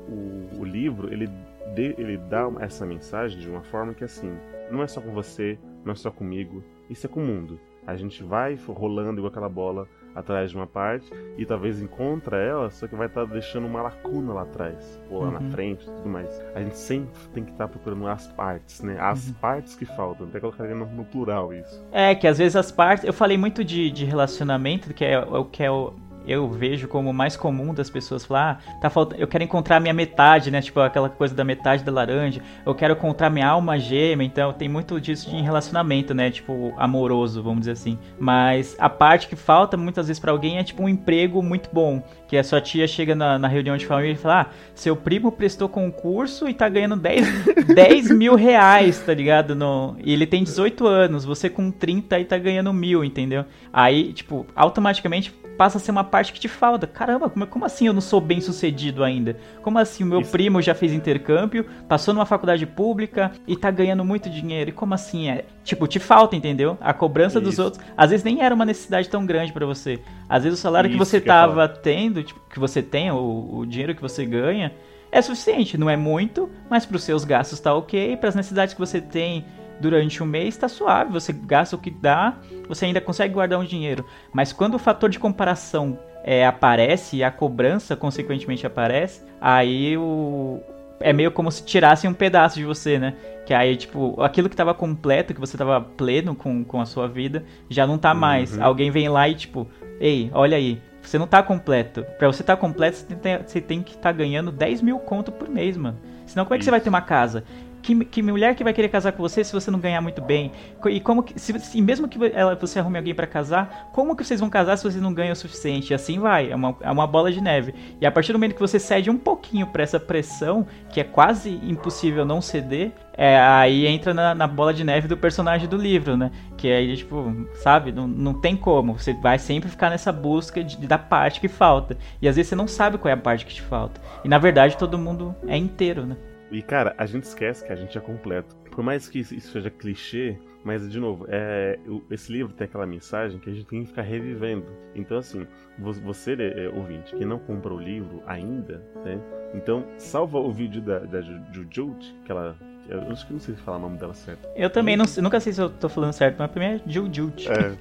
o, 0.10 0.60
o 0.60 0.65
livro 0.65 1.12
ele 1.12 1.27
dê- 1.74 1.96
ele 1.98 2.17
dá 2.17 2.50
essa 2.60 2.86
mensagem 2.86 3.39
de 3.39 3.50
uma 3.50 3.62
forma 3.63 3.94
que 3.94 4.03
assim, 4.03 4.32
não 4.70 4.84
é 4.84 4.88
só 4.88 5.00
com 5.00 5.12
você, 5.12 5.58
não 5.86 5.94
é 5.94 5.96
só 5.96 6.12
comigo, 6.12 6.62
isso 6.89 7.06
é 7.06 7.10
com 7.10 7.22
o 7.22 7.25
mundo. 7.25 7.60
A 7.86 7.96
gente 7.96 8.22
vai 8.24 8.56
rolando 8.67 9.20
igual 9.20 9.29
aquela 9.32 9.48
bola 9.48 9.88
atrás 10.18 10.50
de 10.52 10.56
uma 10.58 10.68
parte 10.68 11.10
e 11.38 11.46
talvez 11.46 11.82
encontra 11.82 12.38
ela, 12.38 12.70
só 12.72 12.88
que 12.88 12.96
vai 12.96 13.08
estar 13.08 13.26
deixando 13.26 13.68
uma 13.68 13.82
lacuna 13.82 14.34
lá 14.34 14.42
atrás, 14.42 15.00
ou 15.10 15.22
lá 15.22 15.28
Uhum. 15.28 15.34
na 15.34 15.42
frente 15.52 15.84
e 15.84 15.86
tudo 15.86 16.10
mais. 16.10 16.42
A 16.56 16.62
gente 16.62 16.78
sempre 16.78 17.10
tem 17.34 17.44
que 17.44 17.52
estar 17.52 17.68
procurando 17.68 18.08
as 18.08 18.28
partes, 18.28 18.82
né? 18.82 18.98
As 19.00 19.28
Uhum. 19.28 19.34
partes 19.36 19.76
que 19.76 19.86
faltam. 19.86 20.28
Até 20.28 20.40
colocaria 20.40 20.76
no, 20.76 20.86
no 20.88 21.06
plural 21.06 21.54
isso. 21.54 21.84
É, 21.92 22.16
que 22.16 22.28
às 22.28 22.38
vezes 22.38 22.56
as 22.56 22.72
partes. 22.72 23.06
Eu 23.06 23.14
falei 23.14 23.38
muito 23.38 23.64
de, 23.64 23.92
de 23.92 24.06
relacionamento, 24.06 24.94
que 24.94 25.06
é 25.06 25.20
o 25.20 25.46
que 25.46 25.64
é 25.64 25.70
o. 25.72 25.94
Eu 26.28 26.50
vejo 26.50 26.88
como 26.88 27.14
mais 27.14 27.38
comum 27.38 27.74
das 27.74 27.90
pessoas 27.90 28.26
falar, 28.26 28.62
ah, 28.62 28.80
tá 28.82 28.90
faltando, 28.90 29.22
eu 29.22 29.28
quero 29.28 29.44
encontrar 29.44 29.80
minha 29.80 29.94
metade, 29.94 30.52
né? 30.52 30.62
Tipo 30.62 30.82
aquela 30.82 31.10
coisa 31.10 31.34
da 31.34 31.44
metade 31.44 31.84
da 31.84 31.92
laranja. 31.92 32.42
Eu 32.66 32.76
quero 32.76 32.94
encontrar 32.94 33.30
minha 33.30 33.48
alma 33.48 33.80
gêmea, 33.80 34.26
então 34.26 34.52
tem 34.52 34.68
muito 34.68 35.00
disso 35.00 35.30
de 35.30 35.42
relacionamento, 35.42 36.14
né? 36.14 36.30
Tipo 36.30 36.74
amoroso, 36.78 37.42
vamos 37.42 37.60
dizer 37.60 37.72
assim. 37.72 37.98
Mas 38.20 38.76
a 38.78 38.90
parte 38.90 39.28
que 39.28 39.36
falta 39.36 39.78
muitas 39.78 40.08
vezes 40.08 40.20
pra 40.20 40.32
alguém 40.32 40.58
é 40.58 40.64
tipo 40.64 40.84
um 40.84 40.90
emprego 40.90 41.42
muito 41.42 41.70
bom, 41.72 42.04
que 42.28 42.36
a 42.36 42.44
sua 42.44 42.60
tia 42.60 42.88
chega 42.88 43.16
na, 43.16 43.40
na 43.40 43.48
reunião 43.48 43.78
de 43.78 43.86
família 43.86 44.14
e 44.14 44.18
fala: 44.18 44.42
"Ah, 44.42 44.46
seu 44.76 44.96
primo 44.96 45.32
prestou 45.32 45.70
concurso 45.70 46.50
e 46.50 46.54
tá 46.54 46.68
ganhando 46.68 46.98
10, 46.98 47.66
10 47.74 48.12
mil 48.18 48.36
reais, 48.36 49.00
tá 49.00 49.14
ligado? 49.14 49.56
No, 49.56 49.96
e 50.04 50.12
ele 50.12 50.26
tem 50.26 50.44
18 50.44 50.86
anos, 50.86 51.24
você 51.24 51.50
com 51.50 51.72
30 51.72 52.16
aí 52.16 52.26
tá 52.26 52.38
ganhando 52.38 52.74
mil, 52.74 53.04
entendeu? 53.04 53.46
Aí, 53.72 54.12
tipo, 54.12 54.46
automaticamente 54.56 55.34
passa 55.58 55.78
a 55.78 55.82
ser 55.82 55.92
uma 55.92 56.04
parte 56.04 56.32
que 56.32 56.40
te 56.40 56.48
falta. 56.48 56.86
Caramba, 56.86 57.30
como, 57.30 57.48
como 57.48 57.66
assim 57.66 57.88
eu 57.88 57.94
não 57.94 58.02
sou 58.02 58.22
bem 58.22 58.40
sucedido 58.40 59.04
ainda? 59.04 59.38
Como 59.62 59.80
assim 59.80 60.04
o 60.04 60.08
meu 60.08 60.22
Isso. 60.22 60.32
primo 60.32 60.62
já 60.62 60.76
fez 60.76 60.94
intercâmbio, 60.94 61.66
passou 61.88 62.14
numa 62.14 62.26
faculdade 62.26 62.66
pública 62.66 63.32
e 63.48 63.56
tá 63.56 63.72
ganhando 63.72 64.06
muito 64.06 64.30
dinheiro? 64.30 64.70
E 64.70 64.74
como 64.74 64.94
assim 64.94 65.30
é? 65.30 65.46
Tipo, 65.64 65.88
te 65.88 66.00
falta, 66.00 66.36
entendeu? 66.36 66.78
A 66.80 66.94
cobrança 66.94 67.42
dos 67.42 67.54
Isso. 67.54 67.64
outros. 67.64 67.84
Às 67.98 68.12
vezes 68.12 68.24
nem 68.24 68.42
era 68.42 68.54
uma 68.54 68.66
necessidade 68.66 69.10
tão 69.10 69.26
grande 69.26 69.52
pra 69.52 69.66
você. 69.66 70.00
Às 70.30 70.44
vezes 70.44 70.60
o 70.60 70.62
salário 70.62 70.90
que 70.90 70.96
Isso 70.96 71.06
você 71.06 71.20
que 71.20 71.28
ia 71.28 71.34
falar. 71.34 71.48
tava 71.48 71.68
tendo, 71.68 72.24
tipo, 72.24 72.40
que 72.50 72.60
você 72.60 72.82
tem, 72.82 73.12
o, 73.12 73.58
o 73.58 73.66
dinheiro 73.66 73.96
que 73.96 74.02
você 74.02 74.26
ganha, 74.26 74.72
é 75.12 75.22
suficiente. 75.22 75.78
Não 75.78 75.90
é 75.90 75.98
muito, 75.98 76.50
mas 76.70 76.86
pros 76.86 77.04
seus 77.04 77.24
gastos 77.24 77.60
tá 77.60 77.74
ok. 77.74 78.16
Pras 78.18 78.36
necessidades 78.36 78.74
que 78.74 78.80
você 78.80 79.02
tem 79.02 79.46
durante 79.80 80.22
um 80.22 80.26
mês 80.26 80.58
tá 80.58 80.68
suave. 80.68 81.12
Você 81.12 81.32
gasta 81.32 81.76
o 81.76 81.80
que 81.80 81.92
dá, 81.92 82.38
você 82.68 82.86
ainda 82.86 83.02
consegue 83.02 83.34
guardar 83.34 83.60
um 83.60 83.64
dinheiro. 83.64 84.06
Mas 84.34 84.52
quando 84.54 84.76
o 84.76 84.80
fator 84.80 85.10
de 85.10 85.20
comparação 85.20 85.98
é, 86.24 86.46
aparece 86.46 87.18
e 87.18 87.24
a 87.24 87.32
cobrança 87.32 87.96
consequentemente 87.96 88.66
aparece, 88.66 89.22
aí 89.40 89.98
o. 89.98 90.60
É 91.00 91.14
meio 91.14 91.32
como 91.32 91.52
se 91.52 91.64
tirassem 91.64 92.10
um 92.10 92.14
pedaço 92.14 92.56
de 92.56 92.66
você, 92.66 92.98
né? 92.98 93.14
Que 93.46 93.54
aí, 93.54 93.78
tipo, 93.78 94.20
aquilo 94.20 94.50
que 94.50 94.56
tava 94.56 94.74
completo, 94.74 95.32
que 95.32 95.40
você 95.40 95.56
tava 95.56 95.80
pleno 95.80 96.36
com, 96.36 96.64
com 96.64 96.82
a 96.82 96.86
sua 96.88 97.08
vida, 97.08 97.46
já 97.70 97.86
não 97.86 98.00
tá 98.00 98.16
mais. 98.16 98.58
Uhum. 98.58 98.64
Alguém 98.64 98.90
vem 98.90 99.08
lá 99.08 99.30
e, 99.30 99.36
tipo, 99.36 99.68
ei, 100.00 100.32
olha 100.34 100.58
aí, 100.58 100.82
você 101.02 101.18
não 101.18 101.28
tá 101.28 101.42
completo. 101.42 102.04
Pra 102.18 102.28
você 102.28 102.44
tá 102.44 102.58
completo, 102.58 102.98
você 102.98 103.16
tem, 103.16 103.38
você 103.38 103.62
tem 103.62 103.82
que 103.82 103.96
estar 103.96 104.12
ganhando 104.12 104.52
10 104.52 104.82
mil 104.82 105.00
conto 105.00 105.32
por 105.32 105.48
mês, 105.48 105.78
mano. 105.78 105.98
Senão, 106.26 106.44
como 106.44 106.56
é 106.56 106.58
que 106.58 106.66
você 106.66 106.72
vai 106.72 106.80
Isso. 106.80 106.84
ter 106.84 106.90
uma 106.90 107.02
casa? 107.02 107.46
Que, 107.88 108.03
que 108.03 108.22
mulher 108.22 108.53
que 108.53 108.65
vai 108.65 108.74
querer 108.74 108.89
casar 108.89 109.13
com 109.13 109.24
você 109.24 109.46
se 109.46 109.53
você 109.53 109.72
não 109.72 109.79
ganhar 109.79 110.01
muito 110.01 110.22
bem? 110.22 110.51
E 110.89 111.00
como 111.00 111.24
que, 111.24 111.39
se, 111.39 111.58
se 111.58 111.82
mesmo 111.82 112.06
que 112.06 112.20
ela, 112.34 112.53
você 112.53 112.79
arrume 112.79 112.98
alguém 112.98 113.15
pra 113.15 113.25
casar, 113.25 113.89
como 113.94 114.13
que 114.13 114.25
vocês 114.25 114.41
vão 114.41 114.50
casar 114.50 114.75
se 114.75 114.84
vocês 114.84 115.01
não 115.01 115.13
ganham 115.13 115.32
o 115.32 115.36
suficiente? 115.38 115.91
E 115.91 115.94
assim 115.94 116.20
vai, 116.20 116.51
é 116.51 116.56
uma, 116.58 116.75
é 116.82 116.91
uma 116.91 117.08
bola 117.08 117.32
de 117.32 117.39
neve. 117.39 117.74
E 118.01 118.06
a 118.06 118.12
partir 118.12 118.34
do 118.34 118.39
momento 118.39 118.56
que 118.56 118.60
você 118.60 118.77
cede 118.77 119.10
um 119.10 119.17
pouquinho 119.17 119.67
pra 119.67 119.84
essa 119.84 120.01
pressão, 120.01 120.67
que 120.89 121.00
é 121.00 121.03
quase 121.06 121.62
impossível 121.63 122.25
não 122.25 122.41
ceder, 122.41 122.91
é, 123.13 123.39
aí 123.39 123.88
entra 123.88 124.13
na, 124.13 124.36
na 124.36 124.48
bola 124.48 124.74
de 124.74 124.84
neve 124.84 125.08
do 125.08 125.15
personagem 125.15 125.70
do 125.70 125.77
livro, 125.77 126.17
né? 126.17 126.29
Que 126.58 126.70
aí, 126.70 126.98
tipo, 126.98 127.48
sabe, 127.53 127.94
não, 127.94 128.06
não 128.06 128.34
tem 128.34 128.58
como. 128.58 129.00
Você 129.00 129.13
vai 129.13 129.39
sempre 129.39 129.70
ficar 129.70 129.89
nessa 129.89 130.12
busca 130.12 130.62
de, 130.62 130.75
da 130.86 130.98
parte 130.98 131.39
que 131.39 131.48
falta. 131.48 131.98
E 132.22 132.27
às 132.27 132.36
vezes 132.36 132.50
você 132.50 132.56
não 132.56 132.67
sabe 132.67 132.98
qual 132.98 133.10
é 133.10 133.13
a 133.13 133.17
parte 133.17 133.46
que 133.46 133.53
te 133.53 133.62
falta. 133.62 134.01
E 134.25 134.27
na 134.27 134.38
verdade 134.38 134.75
todo 134.75 134.98
mundo 134.98 135.34
é 135.48 135.56
inteiro, 135.56 136.06
né? 136.06 136.17
E 136.51 136.62
cara, 136.62 136.94
a 136.98 137.06
gente 137.06 137.24
esquece 137.24 137.66
que 137.66 137.72
a 137.72 137.75
gente 137.75 137.98
é 137.98 138.01
completo. 138.01 138.56
Por 138.72 138.84
mais 138.84 139.10
que 139.10 139.20
isso 139.20 139.39
seja 139.42 139.70
clichê, 139.70 140.38
mas 140.63 140.89
de 140.89 141.00
novo, 141.00 141.25
é, 141.30 141.80
esse 142.12 142.32
livro 142.32 142.54
tem 142.54 142.66
aquela 142.66 142.86
mensagem 142.86 143.39
que 143.39 143.50
a 143.50 143.54
gente 143.54 143.66
tem 143.66 143.82
que 143.82 143.88
ficar 143.89 144.04
revivendo. 144.04 144.66
Então, 144.96 145.18
assim, 145.18 145.48
vo- 145.80 145.94
você, 145.94 146.34
é, 146.39 146.70
ouvinte, 146.70 147.16
que 147.16 147.25
não 147.25 147.39
comprou 147.39 147.77
o 147.77 147.82
livro 147.82 148.22
ainda, 148.25 148.77
né? 149.04 149.20
Então, 149.54 149.86
salva 149.98 150.38
o 150.39 150.51
vídeo 150.51 150.82
da, 150.82 151.00
da 151.00 151.22
Ju- 151.22 151.42
Jujut, 151.51 152.16
que 152.25 152.32
ela. 152.32 152.56
Eu 152.89 153.12
acho 153.12 153.27
que 153.27 153.34
não 153.34 153.39
sei 153.39 153.56
se 153.56 153.62
falar 153.62 153.77
o 153.77 153.82
nome 153.82 153.98
dela 153.98 154.13
certo. 154.13 154.48
Eu 154.56 154.70
também 154.70 154.96
não, 154.96 155.06
nunca 155.22 155.39
sei 155.39 155.53
se 155.53 155.62
eu 155.62 155.70
tô 155.70 155.89
falando 155.89 156.13
certo, 156.13 156.38
mas 156.39 156.50
pra 156.50 156.60
mim 156.60 156.75
é 156.75 156.82
Jujut. 156.86 157.50
É. 157.50 157.75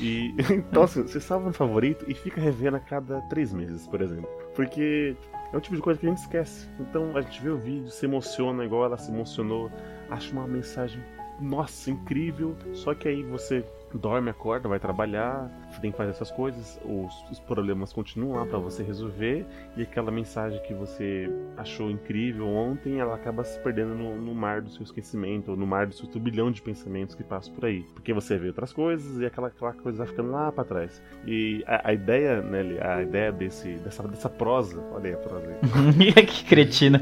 E 0.00 0.34
então 0.50 0.82
assim, 0.82 1.02
você 1.02 1.20
salva 1.20 1.46
no 1.46 1.52
favorito 1.52 2.04
e 2.08 2.14
fica 2.14 2.40
revendo 2.40 2.76
a 2.76 2.80
cada 2.80 3.20
três 3.22 3.52
meses, 3.52 3.86
por 3.86 4.00
exemplo. 4.00 4.28
Porque 4.54 5.16
é 5.52 5.56
o 5.56 5.60
tipo 5.60 5.76
de 5.76 5.82
coisa 5.82 5.98
que 5.98 6.06
a 6.06 6.08
gente 6.10 6.18
esquece. 6.18 6.68
Então 6.80 7.16
a 7.16 7.20
gente 7.20 7.42
vê 7.42 7.50
o 7.50 7.56
vídeo, 7.56 7.90
se 7.90 8.04
emociona 8.04 8.64
igual 8.64 8.84
ela 8.84 8.96
se 8.96 9.10
emocionou, 9.10 9.70
acha 10.10 10.32
uma 10.32 10.46
mensagem, 10.46 11.02
nossa, 11.40 11.90
incrível. 11.90 12.56
Só 12.72 12.94
que 12.94 13.08
aí 13.08 13.22
você 13.22 13.64
dorme, 13.94 14.30
acorda, 14.30 14.68
vai 14.68 14.78
trabalhar, 14.78 15.50
tem 15.80 15.90
que 15.90 15.96
fazer 15.96 16.10
essas 16.10 16.30
coisas, 16.30 16.80
os, 16.84 17.30
os 17.30 17.40
problemas 17.40 17.92
continuam 17.92 18.38
lá 18.38 18.46
pra 18.46 18.58
você 18.58 18.82
resolver, 18.82 19.46
e 19.76 19.82
aquela 19.82 20.10
mensagem 20.10 20.60
que 20.62 20.74
você 20.74 21.30
achou 21.56 21.90
incrível 21.90 22.48
ontem, 22.48 22.98
ela 22.98 23.14
acaba 23.14 23.44
se 23.44 23.58
perdendo 23.60 23.94
no, 23.94 24.16
no 24.16 24.34
mar 24.34 24.60
do 24.60 24.70
seu 24.70 24.82
esquecimento, 24.82 25.52
ou 25.52 25.56
no 25.56 25.66
mar 25.66 25.86
do 25.86 25.94
seu 25.94 26.06
turbilhão 26.06 26.50
de 26.50 26.60
pensamentos 26.62 27.14
que 27.14 27.22
passam 27.22 27.54
por 27.54 27.64
aí. 27.64 27.82
Porque 27.94 28.12
você 28.12 28.36
vê 28.36 28.48
outras 28.48 28.72
coisas 28.72 29.20
e 29.20 29.26
aquela, 29.26 29.48
aquela 29.48 29.72
coisa 29.72 29.98
vai 29.98 30.06
ficando 30.06 30.30
lá 30.30 30.50
pra 30.50 30.64
trás. 30.64 31.02
E 31.26 31.62
a, 31.66 31.90
a 31.90 31.92
ideia, 31.92 32.42
Nelly, 32.42 32.80
a 32.80 33.02
ideia 33.02 33.32
desse, 33.32 33.74
dessa, 33.76 34.06
dessa 34.08 34.28
prosa, 34.28 34.80
olha 34.92 35.10
aí 35.10 35.14
a 35.14 35.18
prosa 35.18 35.46
aí, 35.48 36.12
que 36.26 36.44
cretina. 36.44 37.00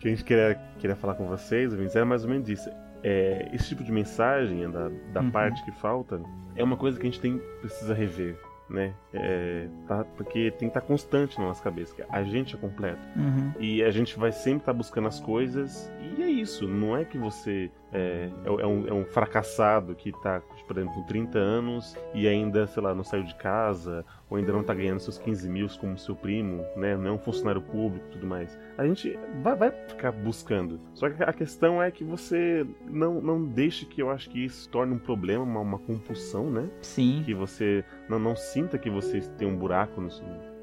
que 0.00 0.08
a 0.08 0.10
gente 0.10 0.24
queria, 0.24 0.60
queria 0.78 0.96
falar 0.96 1.14
com 1.14 1.26
vocês, 1.26 1.72
era 1.94 2.04
mais 2.04 2.24
ou 2.24 2.30
menos 2.30 2.48
isso. 2.48 2.70
É, 3.08 3.48
esse 3.52 3.68
tipo 3.68 3.84
de 3.84 3.92
mensagem 3.92 4.68
da, 4.68 4.90
da 5.12 5.20
Uhum. 5.20 5.30
parte 5.30 5.62
que 5.64 5.70
falta 5.70 6.20
é 6.56 6.64
uma 6.64 6.76
coisa 6.76 6.98
que 6.98 7.06
a 7.06 7.10
gente 7.10 7.20
tem 7.20 7.38
precisa 7.60 7.94
rever, 7.94 8.36
né? 8.68 8.92
É, 9.14 9.68
tá- 9.86 10.04
porque 10.16 10.50
tem 10.50 10.68
que 10.68 10.76
estar 10.76 10.80
constante 10.80 11.38
na 11.38 11.44
nossa 11.46 11.62
cabeça. 11.62 11.94
que 11.94 12.02
A 12.08 12.24
gente 12.24 12.56
é 12.56 12.58
completo. 12.58 12.98
Uhum. 13.14 13.52
E 13.60 13.80
a 13.84 13.90
gente 13.92 14.18
vai 14.18 14.32
sempre 14.32 14.58
estar 14.62 14.72
buscando 14.72 15.06
as 15.06 15.20
coisas. 15.20 15.88
E 16.18 16.20
é 16.22 16.26
isso. 16.28 16.66
Não 16.66 16.96
é 16.96 17.04
que 17.04 17.16
você 17.16 17.70
é, 17.92 18.28
é, 18.44 18.62
é 18.62 18.66
um, 18.66 18.88
é 18.88 18.92
um 18.92 19.04
fracassado 19.04 19.94
que 19.94 20.10
tá, 20.20 20.42
por 20.66 20.76
exemplo, 20.76 20.94
com 20.96 21.02
30 21.04 21.38
anos 21.38 21.96
e 22.12 22.26
ainda, 22.26 22.66
sei 22.66 22.82
lá, 22.82 22.92
não 22.92 23.04
saiu 23.04 23.22
de 23.22 23.36
casa, 23.36 24.04
ou 24.28 24.36
ainda 24.36 24.52
não 24.52 24.62
tá 24.62 24.74
ganhando 24.74 24.98
seus 25.00 25.18
15 25.18 25.48
mil 25.48 25.68
como 25.80 25.96
seu 25.98 26.14
primo, 26.16 26.64
né? 26.76 26.96
Não 26.96 27.08
é 27.08 27.12
um 27.12 27.18
funcionário 27.18 27.60
público 27.60 28.04
e 28.08 28.12
tudo 28.12 28.26
mais. 28.26 28.58
A 28.76 28.84
gente 28.86 29.16
vai, 29.42 29.54
vai 29.54 29.70
ficar 29.70 30.10
buscando. 30.12 30.80
Só 30.94 31.08
que 31.08 31.22
a 31.22 31.32
questão 31.32 31.80
é 31.82 31.90
que 31.90 32.02
você 32.04 32.66
não, 32.88 33.20
não 33.20 33.44
deixe 33.44 33.84
que 33.86 34.02
eu 34.02 34.10
acho 34.10 34.28
que 34.30 34.44
isso 34.44 34.68
torne 34.68 34.94
um 34.94 34.98
problema, 34.98 35.44
uma, 35.44 35.60
uma 35.60 35.78
compulsão, 35.78 36.50
né? 36.50 36.68
Sim. 36.82 37.22
que 37.24 37.34
você 37.34 37.84
não, 38.08 38.18
não 38.18 38.34
sinta 38.36 38.78
que 38.78 38.90
você 38.90 39.20
tem 39.38 39.46
um 39.46 39.56
buraco 39.56 40.00
no- 40.00 40.10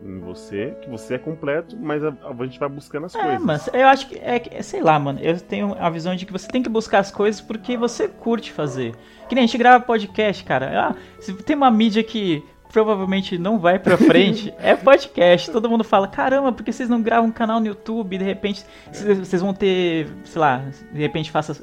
em 0.05 0.20
você, 0.20 0.75
que 0.82 0.89
você 0.89 1.13
é 1.13 1.17
completo, 1.17 1.77
mas 1.79 2.03
a, 2.03 2.10
a 2.10 2.46
gente 2.46 2.60
vai 2.60 2.67
buscando 2.67 3.05
as 3.05 3.15
É, 3.15 3.22
coisas. 3.22 3.41
mas 3.41 3.70
eu 3.74 3.88
acho 3.88 4.10
que 4.10 4.20
é, 4.20 4.38
que- 4.39 4.62
sei 4.62 4.82
lá, 4.82 5.00
mano. 5.00 5.20
Eu 5.22 5.39
tenho 5.39 5.74
a 5.79 5.89
visão 5.89 6.13
de 6.13 6.25
que 6.25 6.32
você 6.34 6.48
tem 6.50 6.62
que 6.62 6.67
buscar 6.67 7.00
as 7.00 7.10
coisas 7.10 7.39
porque 7.39 7.77
você 7.77 8.10
curte 8.10 8.51
fazer. 8.51 8.93
Que 9.29 9.36
nem 9.36 9.46
a 9.46 9.48
gente 9.48 9.58
grava 9.58 9.82
podcast, 9.86 10.43
cara. 10.43 10.89
Ah, 10.89 10.96
se 11.22 11.34
tem 11.43 11.55
uma 11.55 11.72
mídia 11.72 12.03
que 12.03 12.43
provavelmente 12.73 13.37
não 13.37 13.59
vai 13.59 13.77
pra 13.77 13.95
frente, 13.95 14.51
é 14.57 14.75
podcast. 14.75 15.51
Todo 15.51 15.69
mundo 15.69 15.83
fala, 15.83 16.07
caramba, 16.07 16.51
por 16.51 16.65
que 16.65 16.73
vocês 16.73 16.89
não 16.89 17.01
gravam 17.01 17.29
um 17.29 17.31
canal 17.31 17.59
no 17.59 17.67
YouTube? 17.67 18.17
De 18.17 18.23
repente 18.23 18.65
vocês 18.91 19.41
vão 19.41 19.53
ter, 19.53 20.07
sei 20.25 20.41
lá, 20.41 20.65
de 20.91 20.99
repente 20.99 21.29
faça, 21.29 21.53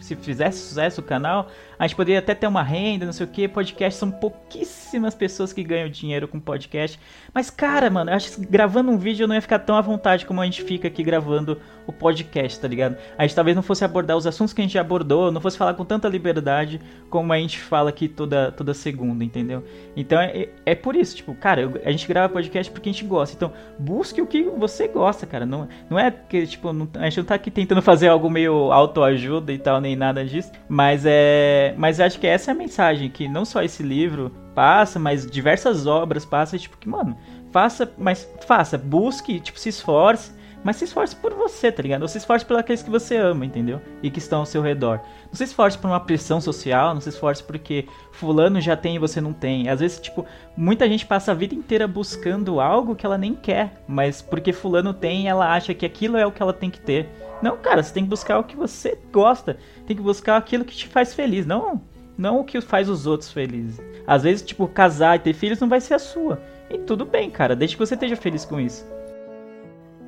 se 0.00 0.14
fizesse 0.14 0.58
sucesso 0.58 1.00
o 1.00 1.04
canal, 1.04 1.48
a 1.78 1.86
gente 1.86 1.96
poderia 1.96 2.18
até 2.18 2.34
ter 2.34 2.46
uma 2.46 2.62
renda, 2.62 3.06
não 3.06 3.12
sei 3.12 3.24
o 3.24 3.28
que. 3.28 3.46
Podcast 3.46 3.98
são 3.98 4.10
pouquíssimas 4.10 5.14
pessoas 5.14 5.52
que 5.52 5.62
ganham 5.62 5.88
dinheiro 5.88 6.26
com 6.26 6.40
podcast. 6.40 6.98
Mas, 7.32 7.50
cara, 7.50 7.88
mano, 7.88 8.10
eu 8.10 8.14
acho 8.16 8.32
que 8.32 8.46
gravando 8.46 8.90
um 8.90 8.98
vídeo 8.98 9.24
eu 9.24 9.28
não 9.28 9.34
ia 9.34 9.42
ficar 9.42 9.60
tão 9.60 9.76
à 9.76 9.80
vontade 9.80 10.26
como 10.26 10.40
a 10.40 10.44
gente 10.44 10.62
fica 10.62 10.88
aqui 10.88 11.02
gravando 11.02 11.60
o 11.86 11.92
podcast, 11.92 12.60
tá 12.60 12.66
ligado? 12.66 12.96
A 13.16 13.22
gente 13.22 13.34
talvez 13.34 13.54
não 13.54 13.62
fosse 13.62 13.84
abordar 13.84 14.16
os 14.16 14.26
assuntos 14.26 14.52
que 14.52 14.60
a 14.60 14.64
gente 14.64 14.74
já 14.74 14.80
abordou, 14.80 15.30
não 15.30 15.40
fosse 15.40 15.56
falar 15.56 15.74
com 15.74 15.84
tanta 15.84 16.08
liberdade 16.08 16.80
como 17.08 17.32
a 17.32 17.38
gente 17.38 17.58
fala 17.58 17.90
aqui 17.90 18.08
toda, 18.08 18.52
toda 18.52 18.74
segunda, 18.74 19.24
entendeu? 19.24 19.64
Então 19.96 20.20
é, 20.20 20.48
é 20.66 20.74
por 20.74 20.96
isso, 20.96 21.16
tipo, 21.16 21.34
cara, 21.34 21.62
eu, 21.62 21.80
a 21.84 21.90
gente 21.90 22.06
grava 22.06 22.32
podcast 22.32 22.70
porque 22.70 22.88
a 22.88 22.92
gente 22.92 23.04
gosta. 23.04 23.36
Então, 23.36 23.52
busque 23.78 24.20
o 24.20 24.26
que 24.26 24.42
você 24.42 24.88
gosta, 24.88 25.26
cara. 25.26 25.46
Não, 25.46 25.68
não 25.88 25.98
é 25.98 26.10
que, 26.10 26.46
tipo, 26.46 26.72
não, 26.72 26.88
a 26.94 27.04
gente 27.04 27.18
não 27.18 27.24
tá 27.24 27.34
aqui 27.34 27.50
tentando 27.50 27.80
fazer 27.80 28.08
algo 28.08 28.28
meio 28.28 28.72
autoajuda 28.72 29.52
e 29.52 29.58
tal, 29.58 29.80
nem 29.80 29.96
nada 29.96 30.24
disso. 30.24 30.50
Mas 30.68 31.04
é. 31.06 31.67
Mas 31.76 32.00
acho 32.00 32.18
que 32.18 32.26
essa 32.26 32.50
é 32.50 32.52
a 32.52 32.56
mensagem, 32.56 33.10
que 33.10 33.28
não 33.28 33.44
só 33.44 33.62
esse 33.62 33.82
livro 33.82 34.30
passa, 34.54 34.98
mas 34.98 35.30
diversas 35.30 35.86
obras 35.86 36.24
passam, 36.24 36.58
tipo, 36.58 36.76
que, 36.76 36.88
mano, 36.88 37.16
faça, 37.50 37.90
mas 37.98 38.28
faça, 38.46 38.76
busque, 38.76 39.40
tipo, 39.40 39.58
se 39.58 39.68
esforce 39.68 40.38
mas 40.62 40.76
se 40.76 40.84
esforce 40.84 41.14
por 41.14 41.32
você, 41.34 41.70
tá 41.70 41.82
ligado? 41.82 42.02
Ou 42.02 42.08
se 42.08 42.18
esforce 42.18 42.44
aqueles 42.54 42.82
que 42.82 42.90
você 42.90 43.16
ama, 43.16 43.46
entendeu? 43.46 43.80
E 44.02 44.10
que 44.10 44.18
estão 44.18 44.40
ao 44.40 44.46
seu 44.46 44.60
redor. 44.60 45.00
Não 45.26 45.34
se 45.34 45.44
esforce 45.44 45.78
por 45.78 45.88
uma 45.88 46.00
pressão 46.00 46.40
social, 46.40 46.94
não 46.94 47.00
se 47.00 47.08
esforce 47.08 47.42
porque 47.42 47.86
fulano 48.12 48.60
já 48.60 48.76
tem 48.76 48.96
e 48.96 48.98
você 48.98 49.20
não 49.20 49.32
tem. 49.32 49.68
Às 49.68 49.80
vezes, 49.80 50.00
tipo, 50.00 50.26
muita 50.56 50.88
gente 50.88 51.06
passa 51.06 51.32
a 51.32 51.34
vida 51.34 51.54
inteira 51.54 51.86
buscando 51.86 52.60
algo 52.60 52.96
que 52.96 53.06
ela 53.06 53.18
nem 53.18 53.34
quer, 53.34 53.82
mas 53.86 54.20
porque 54.20 54.52
fulano 54.52 54.92
tem, 54.92 55.28
ela 55.28 55.52
acha 55.52 55.74
que 55.74 55.86
aquilo 55.86 56.16
é 56.16 56.26
o 56.26 56.32
que 56.32 56.42
ela 56.42 56.52
tem 56.52 56.70
que 56.70 56.80
ter. 56.80 57.08
Não, 57.42 57.56
cara, 57.56 57.82
você 57.82 57.92
tem 57.92 58.04
que 58.04 58.10
buscar 58.10 58.38
o 58.38 58.44
que 58.44 58.56
você 58.56 58.98
gosta. 59.12 59.58
Tem 59.86 59.96
que 59.96 60.02
buscar 60.02 60.36
aquilo 60.36 60.64
que 60.64 60.76
te 60.76 60.88
faz 60.88 61.14
feliz, 61.14 61.46
não 61.46 61.80
não 62.18 62.40
o 62.40 62.44
que 62.44 62.60
faz 62.60 62.88
os 62.88 63.06
outros 63.06 63.30
felizes. 63.30 63.80
Às 64.04 64.24
vezes, 64.24 64.44
tipo, 64.44 64.66
casar 64.66 65.16
e 65.16 65.20
ter 65.20 65.32
filhos 65.32 65.60
não 65.60 65.68
vai 65.68 65.80
ser 65.80 65.94
a 65.94 65.98
sua. 65.98 66.42
E 66.68 66.76
tudo 66.78 67.06
bem, 67.06 67.30
cara, 67.30 67.54
desde 67.54 67.76
que 67.76 67.86
você 67.86 67.94
esteja 67.94 68.16
feliz 68.16 68.44
com 68.44 68.60
isso. 68.60 68.84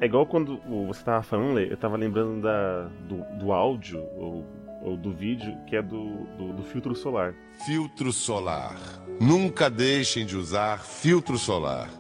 É 0.01 0.07
igual 0.07 0.27
quando 0.27 0.59
você 0.89 1.05
tava 1.05 1.23
falando, 1.23 1.61
eu 1.61 1.77
tava 1.77 1.97
lembrando 1.97 2.43
da, 2.43 2.89
do, 3.07 3.39
do 3.39 3.53
áudio 3.53 4.03
ou, 4.17 4.45
ou, 4.83 4.97
do 4.97 5.13
vídeo 5.13 5.57
que 5.67 5.77
é 5.77 5.83
do, 5.83 6.25
do, 6.37 6.55
do 6.55 6.63
filtro 6.65 6.95
solar. 6.95 7.35
Filtro 7.67 8.11
solar. 8.11 8.77
Nunca 9.21 9.71
deixem 9.71 10.25
de 10.27 10.37
usar 10.37 10.81
filtro 10.81 11.39
solar. 11.39 11.91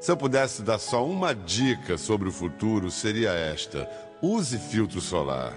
Se 0.00 0.10
eu 0.10 0.16
pudesse 0.16 0.62
dar 0.62 0.78
só 0.78 1.04
uma 1.04 1.34
dica 1.34 1.98
sobre 1.98 2.28
o 2.28 2.32
futuro, 2.32 2.90
seria 2.90 3.30
esta: 3.30 3.88
use 4.22 4.56
filtro 4.56 5.00
solar. 5.00 5.52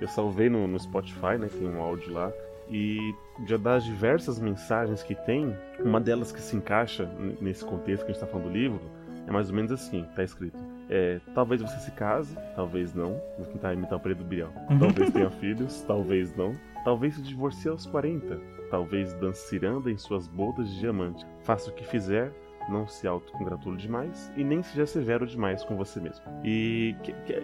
Eu 0.00 0.08
salvei 0.08 0.50
no, 0.50 0.68
no 0.68 0.78
Spotify, 0.78 1.38
né? 1.38 1.48
Tem 1.48 1.66
um 1.66 1.80
áudio 1.80 2.12
lá. 2.12 2.30
E 2.68 3.14
já 3.46 3.56
das 3.56 3.84
diversas 3.84 4.38
mensagens 4.38 5.02
que 5.02 5.14
tem, 5.14 5.56
uma 5.82 6.00
delas 6.00 6.32
que 6.32 6.40
se 6.40 6.56
encaixa 6.56 7.08
nesse 7.40 7.64
contexto 7.64 8.04
que 8.04 8.10
a 8.10 8.14
gente 8.14 8.22
está 8.22 8.26
falando 8.26 8.48
do 8.48 8.52
livro, 8.52 8.80
é 9.26 9.30
mais 9.30 9.48
ou 9.48 9.56
menos 9.56 9.72
assim, 9.72 10.04
tá 10.14 10.22
escrito. 10.22 10.58
É, 10.88 11.20
talvez 11.34 11.60
você 11.62 11.78
se 11.78 11.90
case, 11.92 12.36
talvez 12.54 12.94
não. 12.94 13.20
Vou 13.38 13.46
tentar 13.46 13.72
imitar 13.72 13.98
o 13.98 14.00
Pedro 14.00 14.24
Biel. 14.24 14.50
Uhum. 14.70 14.78
Talvez 14.78 15.10
tenha 15.10 15.30
filhos, 15.40 15.82
talvez 15.82 16.36
não. 16.36 16.52
Talvez 16.84 17.14
se 17.14 17.22
divorcie 17.22 17.70
aos 17.70 17.86
40. 17.86 18.38
Talvez 18.70 19.14
dance 19.14 19.48
ciranda 19.48 19.90
em 19.90 19.96
suas 19.96 20.28
bodas 20.28 20.68
de 20.68 20.80
diamante. 20.80 21.24
Faça 21.42 21.70
o 21.70 21.72
que 21.72 21.84
fizer, 21.84 22.32
não 22.68 22.86
se 22.86 23.06
autocongratule 23.06 23.76
demais 23.76 24.32
e 24.36 24.44
nem 24.44 24.62
seja 24.62 24.86
severo 24.86 25.26
demais 25.26 25.64
com 25.64 25.76
você 25.76 26.00
mesmo. 26.00 26.24
E 26.44 26.96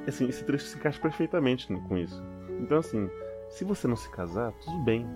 assim, 0.07 0.29
esse 0.29 0.45
trecho 0.45 0.65
se 0.65 0.77
encaixa 0.77 1.01
perfeitamente 1.01 1.67
com 1.67 1.97
isso. 1.97 2.23
Então 2.61 2.79
assim, 2.79 3.09
se 3.49 3.65
você 3.65 3.87
não 3.87 3.97
se 3.97 4.11
casar, 4.11 4.53
tudo 4.65 4.79
bem. 4.85 5.07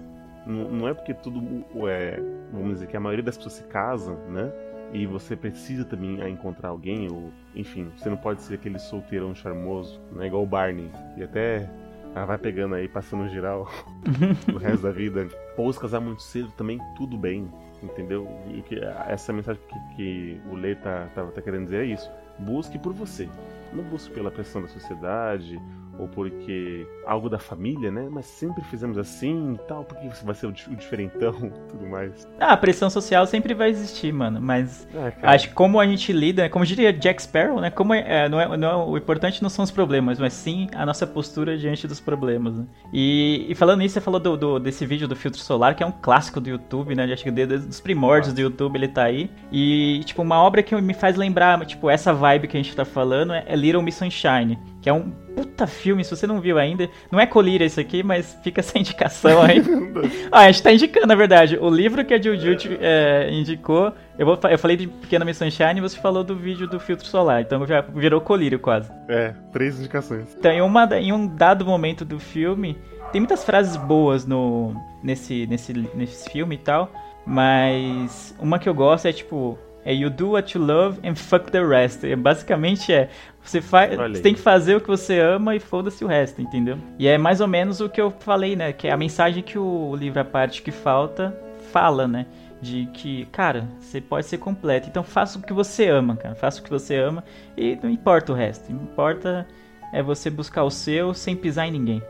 Não, 0.47 0.71
não 0.71 0.89
é 0.89 0.95
porque 0.95 1.13
tudo 1.13 1.65
é, 1.89 2.21
vamos 2.53 2.75
dizer 2.75 2.87
que 2.87 2.97
a 2.97 3.01
maioria 3.01 3.25
das 3.25 3.37
pessoas 3.37 3.55
se 3.55 3.65
casam, 3.65 4.17
né? 4.29 4.53
e 4.93 5.07
você 5.07 5.37
precisa 5.37 5.85
também 5.85 6.21
encontrar 6.31 6.69
alguém, 6.69 7.11
ou 7.11 7.33
enfim, 7.55 7.91
você 7.97 8.09
não 8.09 8.17
pode 8.17 8.43
ser 8.43 8.55
aquele 8.55 8.79
solteirão 8.79 9.35
charmoso, 9.35 10.01
não 10.13 10.23
é 10.23 10.27
igual 10.27 10.43
o 10.43 10.47
Barney, 10.47 10.91
e 11.17 11.23
até 11.23 11.69
ah, 12.17 12.25
vai 12.25 12.39
pegando 12.39 12.75
aí, 12.75 12.89
passando 12.89 13.29
geral 13.29 13.71
o 14.53 14.57
resto 14.57 14.83
da 14.85 14.91
vida. 14.91 15.29
Se 15.29 15.79
casar 15.79 16.01
muito 16.01 16.23
cedo 16.23 16.51
também, 16.53 16.81
tudo 16.97 17.19
bem, 17.19 17.53
entendeu? 17.83 18.27
E 18.49 18.63
que, 18.63 18.81
essa 19.07 19.35
mensagem 19.35 19.61
que, 19.69 19.97
que 19.97 20.41
o 20.51 20.55
Lei 20.55 20.75
tá, 20.77 21.11
tá, 21.15 21.27
tá 21.27 21.43
querendo 21.43 21.65
dizer 21.65 21.83
é 21.83 21.85
isso. 21.85 22.11
Busque 22.39 22.79
por 22.79 22.95
você. 22.95 23.29
Não 23.71 23.85
busque 23.85 24.15
pela 24.15 24.31
pressão 24.31 24.63
da 24.63 24.69
sociedade 24.69 25.61
ou 25.99 26.09
porque 26.09 26.87
algo 27.07 27.29
da 27.29 27.39
família, 27.39 27.91
né? 27.91 28.09
Mas 28.11 28.27
sempre 28.27 28.63
fizemos 28.65 28.99
assim 28.99 29.55
e 29.55 29.59
tal, 29.69 29.85
porque 29.85 30.09
você 30.09 30.25
vai 30.25 30.35
ser 30.35 30.47
o, 30.47 30.53
diferentão 30.53 31.35
e 31.43 31.71
tudo 31.71 31.87
mais. 31.87 32.29
Ah, 32.41 32.53
a 32.53 32.57
pressão 32.57 32.91
social 32.91 33.27
sempre 33.27 33.55
vai 33.55 33.71
existir, 33.71 34.13
mano, 34.13 34.41
mas 34.41 34.87
é, 34.95 35.13
acho 35.23 35.49
que 35.49 35.55
como 35.55 35.81
a 35.81 35.87
gente 35.87 36.13
lida, 36.13 36.49
como 36.49 36.65
diria 36.65 36.93
Jack 36.93 37.23
Sparrow, 37.23 37.61
né? 37.61 37.71
Como 37.71 37.95
é, 37.95 38.29
não 38.29 38.41
é, 38.41 38.57
não 38.57 38.69
é, 38.69 38.77
o 38.77 38.97
importante 38.97 39.43
não 39.43 39.51
são 39.51 39.65
os 39.65 39.71
problemas, 39.71 40.19
mas 40.19 40.33
sim 40.33 40.69
a 40.75 40.85
nossa 40.85 41.07
postura 41.07 41.57
diante 41.57 41.87
dos 41.87 42.01
problemas, 42.01 42.57
né? 42.57 42.67
E, 42.93 43.47
e 43.49 43.55
falando 43.55 43.81
nisso, 43.81 43.95
você 43.95 44.01
falou 44.01 44.21
do, 44.21 44.37
do, 44.37 44.59
desse 44.59 44.85
vídeo 44.87 45.09
do 45.09 45.17
filtro 45.17 45.41
solar, 45.41 45.75
que 45.75 45.83
é 45.83 45.87
um 45.87 45.93
clássico 45.93 46.41
do 46.41 46.49
YouTube, 46.49 46.95
né? 46.95 47.05
Acho 47.13 47.25
que 47.25 47.31
desde 47.31 47.69
os 47.69 47.81
primórdios 47.81 48.35
do 48.35 48.41
YouTube 48.41 48.77
ele 48.77 48.89
tá 48.89 49.05
aí. 49.05 49.31
E, 49.51 50.03
tipo, 50.05 50.23
uma 50.23 50.43
obra 50.43 50.63
que 50.63 50.75
me 50.81 50.95
faz 50.95 51.17
lembrar, 51.17 51.65
tipo, 51.67 51.89
essa 51.89 52.13
vibe 52.13 52.49
que 52.49 52.57
a 52.57 52.63
gente 52.63 52.75
tá 52.75 52.85
falando 52.85 53.33
é, 53.33 53.45
é 53.47 53.57
Little 53.57 53.83
Miss 53.83 53.97
Sunshine, 53.97 54.59
que 54.87 54.91
é 54.91 54.93
um 54.93 55.11
puta 55.35 55.67
filme, 55.67 56.05
se 56.05 56.15
você 56.15 56.29
não 56.29 56.41
viu 56.41 56.61
ainda. 56.61 56.89
Não 57.11 57.19
é 57.19 57.27
colíria 57.27 57.65
isso 57.65 57.81
aqui, 57.81 58.05
mas 58.05 58.39
fica 58.45 58.61
essa 58.61 58.79
indicação 58.79 59.43
aí. 59.43 59.61
ah, 60.31 60.43
a 60.43 60.47
gente 60.53 60.63
tá 60.63 60.73
indicando, 60.73 61.09
na 61.09 61.17
verdade. 61.17 61.59
O 61.61 61.69
livro 61.69 62.05
que 62.05 62.15
a 62.15 62.23
Juju 62.23 62.57
é, 62.81 63.29
indicou, 63.33 63.93
eu, 64.17 64.25
vou, 64.25 64.39
eu 64.49 64.57
falei 64.57 64.77
de 64.77 64.87
Pequena 64.87 65.25
Miss 65.25 65.39
Sunshine 65.39 65.79
e 65.79 65.81
você 65.81 65.99
falou 65.99 66.23
do 66.23 66.37
vídeo 66.37 66.69
do 66.69 66.79
filtro 66.79 67.05
solar. 67.05 67.43
Então 67.43 67.67
já 67.67 67.81
virou 67.81 68.21
colírio 68.21 68.61
quase. 68.61 68.89
É, 69.09 69.35
três 69.53 69.77
indicações. 69.81 70.37
Então, 70.39 70.53
em, 70.53 70.63
uma, 70.63 70.85
em 70.97 71.13
um 71.13 71.27
dado 71.27 71.67
momento 71.67 72.05
do 72.05 72.21
filme, 72.21 72.79
tem 73.11 73.21
muitas 73.21 73.43
frases 73.43 73.77
boas 73.77 74.25
no, 74.25 74.73
nesse, 75.03 75.49
nesse, 75.49 75.73
nesse 75.97 76.31
filme 76.31 76.55
e 76.55 76.59
tal. 76.59 76.93
Mas 77.27 78.37
uma 78.39 78.57
que 78.57 78.69
eu 78.69 78.75
gosto 78.75 79.09
é 79.09 79.13
tipo, 79.13 79.59
é 79.87 79.95
you 79.95 80.11
do 80.11 80.33
what 80.33 80.59
you 80.59 80.63
love 80.63 80.99
and 81.05 81.15
fuck 81.15 81.51
the 81.51 81.65
rest. 81.65 82.03
É, 82.03 82.17
basicamente 82.17 82.93
é 82.93 83.09
você, 83.41 83.63
faz, 83.63 83.97
você 83.97 84.21
tem 84.21 84.35
que 84.35 84.41
fazer 84.41 84.75
o 84.75 84.81
que 84.81 84.89
você 84.89 85.21
ama 85.21 85.55
e 85.55 85.61
foda-se 85.61 86.05
o 86.05 86.09
resto, 86.09 86.43
entendeu? 86.43 86.77
E 86.99 87.07
é 87.07 87.17
mais 87.17 87.41
ou 87.41 87.47
menos 87.47 87.81
o 87.81 87.89
que 87.89 88.01
eu 88.01 88.11
falei, 88.11 88.57
né? 88.57 88.73
Que 88.73 88.89
é 88.89 88.93
a 88.93 88.97
mensagem 88.97 89.45
que 89.45 89.57
o 89.57 89.95
livro 89.95 90.21
A 90.21 90.25
Parte 90.25 90.61
Que 90.61 90.73
Falta 90.73 91.33
fala, 91.71 92.09
né? 92.09 92.27
De 92.61 92.87
que, 92.87 93.27
cara, 93.27 93.69
você 93.79 94.01
pode 94.01 94.27
ser 94.27 94.39
completo. 94.39 94.89
Então 94.89 95.05
faça 95.05 95.39
o 95.39 95.43
que 95.43 95.53
você 95.53 95.89
ama, 95.89 96.17
cara. 96.17 96.35
Faça 96.35 96.61
o 96.61 96.65
que 96.65 96.71
você 96.71 96.97
ama 96.97 97.23
e 97.57 97.79
não 97.81 97.89
importa 97.89 98.33
o 98.33 98.35
resto. 98.35 98.73
Importa 98.73 99.47
é 99.93 100.03
você 100.03 100.29
buscar 100.29 100.65
o 100.65 100.71
seu 100.71 101.15
sem 101.15 101.37
pisar 101.37 101.69
em 101.69 101.71
ninguém. 101.71 102.03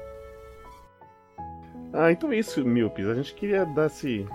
Ah, 1.93 2.11
então 2.11 2.33
é 2.33 2.39
isso, 2.39 2.65
Milpes. 2.65 3.07
A 3.07 3.15
gente 3.15 3.35
queria 3.35 3.67
dar 3.67 3.87
esse, 3.87 4.27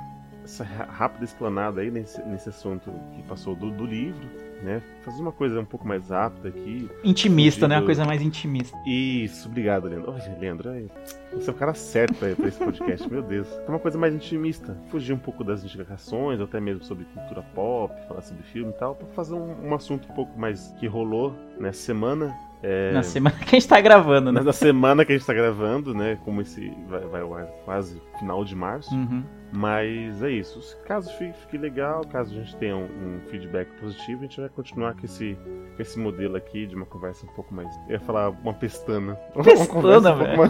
essa 0.43 0.63
rápida 0.63 1.25
explanada 1.25 1.81
aí 1.81 1.91
nesse, 1.91 2.21
nesse 2.23 2.49
assunto 2.49 2.91
que 3.15 3.23
passou 3.23 3.55
do, 3.55 3.71
do 3.71 3.85
livro 3.85 4.27
né? 4.61 4.81
Fazer 5.03 5.21
uma 5.21 5.31
coisa 5.31 5.59
um 5.59 5.65
pouco 5.65 5.87
mais 5.87 6.09
rápida 6.09 6.49
aqui. 6.49 6.89
Intimista, 7.03 7.67
né? 7.67 7.77
Uma 7.77 7.85
coisa 7.85 8.05
mais 8.05 8.21
intimista. 8.21 8.77
Isso, 8.85 9.49
obrigado, 9.49 9.87
Leandro. 9.87 10.11
Olha, 10.11 10.37
Leandro, 10.39 10.69
você 11.33 11.49
é 11.49 11.53
o 11.53 11.55
cara 11.55 11.73
certo 11.73 12.13
pra, 12.15 12.35
pra 12.35 12.47
esse 12.47 12.59
podcast, 12.59 13.09
meu 13.09 13.23
Deus. 13.23 13.47
É 13.65 13.69
uma 13.69 13.79
coisa 13.79 13.97
mais 13.97 14.13
intimista. 14.13 14.77
Fugir 14.89 15.13
um 15.13 15.17
pouco 15.17 15.43
das 15.43 15.63
indicações, 15.63 16.39
até 16.39 16.59
mesmo 16.59 16.83
sobre 16.83 17.05
cultura 17.05 17.41
pop, 17.55 17.93
falar 18.07 18.21
sobre 18.21 18.43
filme 18.43 18.71
e 18.71 18.75
tal, 18.75 18.95
pra 18.95 19.07
fazer 19.09 19.33
um, 19.33 19.69
um 19.69 19.73
assunto 19.73 20.07
um 20.11 20.15
pouco 20.15 20.39
mais 20.39 20.73
que 20.79 20.87
rolou 20.87 21.35
nessa 21.59 21.79
semana. 21.79 22.33
É... 22.63 22.91
Na 22.93 23.03
semana 23.03 23.35
que 23.35 23.55
a 23.55 23.59
gente 23.59 23.67
tá 23.67 23.81
gravando, 23.81 24.31
né? 24.31 24.41
Na 24.41 24.53
semana 24.53 25.03
que 25.03 25.11
a 25.11 25.17
gente 25.17 25.25
tá 25.25 25.33
gravando, 25.33 25.93
né? 25.93 26.19
Como 26.23 26.41
esse 26.41 26.71
vai, 26.87 27.01
vai 27.23 27.47
quase 27.65 27.99
final 28.19 28.45
de 28.45 28.55
março. 28.55 28.93
Uhum. 28.93 29.23
Mas 29.51 30.23
é 30.23 30.29
isso. 30.29 30.77
Caso 30.85 31.11
fique, 31.17 31.33
fique 31.39 31.57
legal, 31.57 32.05
caso 32.05 32.31
a 32.31 32.35
gente 32.41 32.55
tenha 32.55 32.75
um, 32.75 32.85
um, 32.85 33.19
feedback 33.29 33.67
positivo, 33.79 34.19
a 34.19 34.23
gente 34.23 34.39
vai 34.39 34.49
continuar 34.49 34.95
com 34.95 35.05
esse, 35.05 35.37
com 35.75 35.81
esse 35.81 35.99
modelo 35.99 36.37
aqui 36.37 36.65
de 36.65 36.75
uma 36.75 36.85
conversa 36.85 37.25
um 37.25 37.29
pouco 37.29 37.53
mais. 37.53 37.67
Eu 37.87 37.93
ia 37.93 37.99
falar 37.99 38.29
uma 38.29 38.53
pestana. 38.53 39.15
Pestana, 39.43 40.15
velho. 40.15 40.41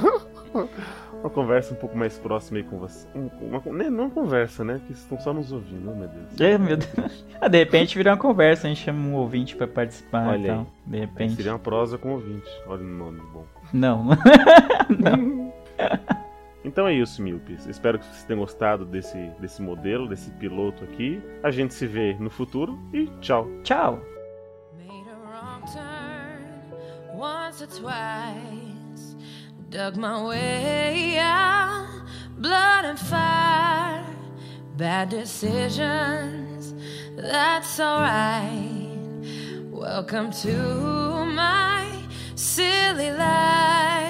Uma, 0.53 0.67
uma, 1.21 1.29
conversa 1.29 1.73
um 1.73 1.77
pouco 1.77 1.97
mais 1.97 2.17
próxima 2.19 2.59
aí 2.59 2.63
com 2.63 2.77
você. 2.77 3.07
Uma, 3.15 3.59
uma, 3.59 3.73
né, 3.73 3.89
não 3.89 4.05
uma 4.05 4.09
conversa, 4.11 4.63
né? 4.63 4.79
Que 4.85 4.93
estão 4.93 5.19
só 5.19 5.33
nos 5.33 5.51
ouvindo, 5.51 5.91
oh, 5.91 5.95
meu 5.95 6.07
Deus. 6.07 6.39
É, 6.39 6.57
meu 6.57 6.77
Deus. 6.77 7.25
Ah, 7.39 7.47
de 7.47 7.57
repente 7.57 7.97
virar 7.97 8.11
uma 8.11 8.17
conversa, 8.17 8.67
a 8.67 8.69
gente 8.69 8.83
chama 8.83 8.99
um 8.99 9.15
ouvinte 9.15 9.55
pra 9.55 9.67
participar 9.67 10.27
Olha 10.27 10.39
então. 10.39 10.67
De 10.85 10.99
repente. 10.99 11.35
Seria 11.35 11.53
uma 11.53 11.59
prosa 11.59 11.97
com 11.97 12.11
ouvinte. 12.11 12.49
Olha 12.67 12.83
o 12.83 12.87
nome 12.87 13.21
bom. 13.33 13.45
Não. 13.73 14.09
não. 14.99 15.51
Então 16.63 16.87
é 16.87 16.93
isso, 16.93 17.21
Milpes. 17.21 17.65
Espero 17.65 17.97
que 17.97 18.05
vocês 18.05 18.23
tenham 18.23 18.39
gostado 18.39 18.85
desse, 18.85 19.17
desse 19.39 19.61
modelo, 19.61 20.07
desse 20.07 20.29
piloto 20.31 20.83
aqui. 20.83 21.21
A 21.43 21.49
gente 21.49 21.73
se 21.73 21.87
vê 21.87 22.13
no 22.19 22.29
futuro 22.29 22.79
e 22.93 23.07
tchau. 23.19 23.47
Tchau. 23.63 24.01
Dug 29.71 29.95
my 29.95 30.21
way 30.27 31.17
out, 31.17 31.87
blood 32.37 32.83
and 32.83 32.99
fire, 32.99 34.03
bad 34.75 35.07
decisions, 35.07 36.75
that's 37.15 37.79
alright. 37.79 38.97
Welcome 39.71 40.31
to 40.43 41.25
my 41.25 41.87
silly 42.35 43.11
life. 43.11 44.00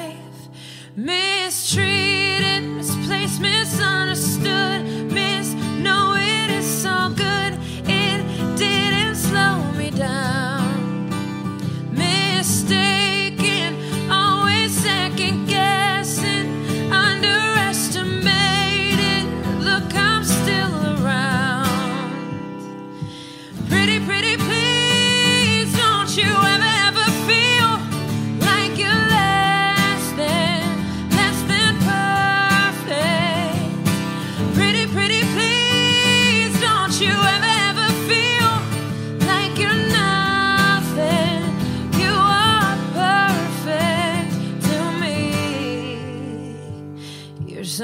Mistreated, 0.95 2.63
misplaced, 2.63 3.39
misunderstood, 3.39 4.83
miss. 5.09 5.53
No, 5.79 6.15
it 6.17 6.51
is 6.51 6.65
so 6.65 7.09
good, 7.15 7.57
it 7.87 8.57
didn't 8.57 9.15
slow 9.15 9.63
me 9.77 9.89
down. 9.91 11.09
Mistaken, 11.93 13.00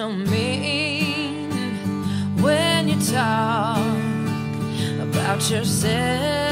mean 0.10 1.52
when 2.42 2.88
you 2.88 3.00
talk 3.02 3.78
about 5.02 5.50
yourself. 5.50 6.47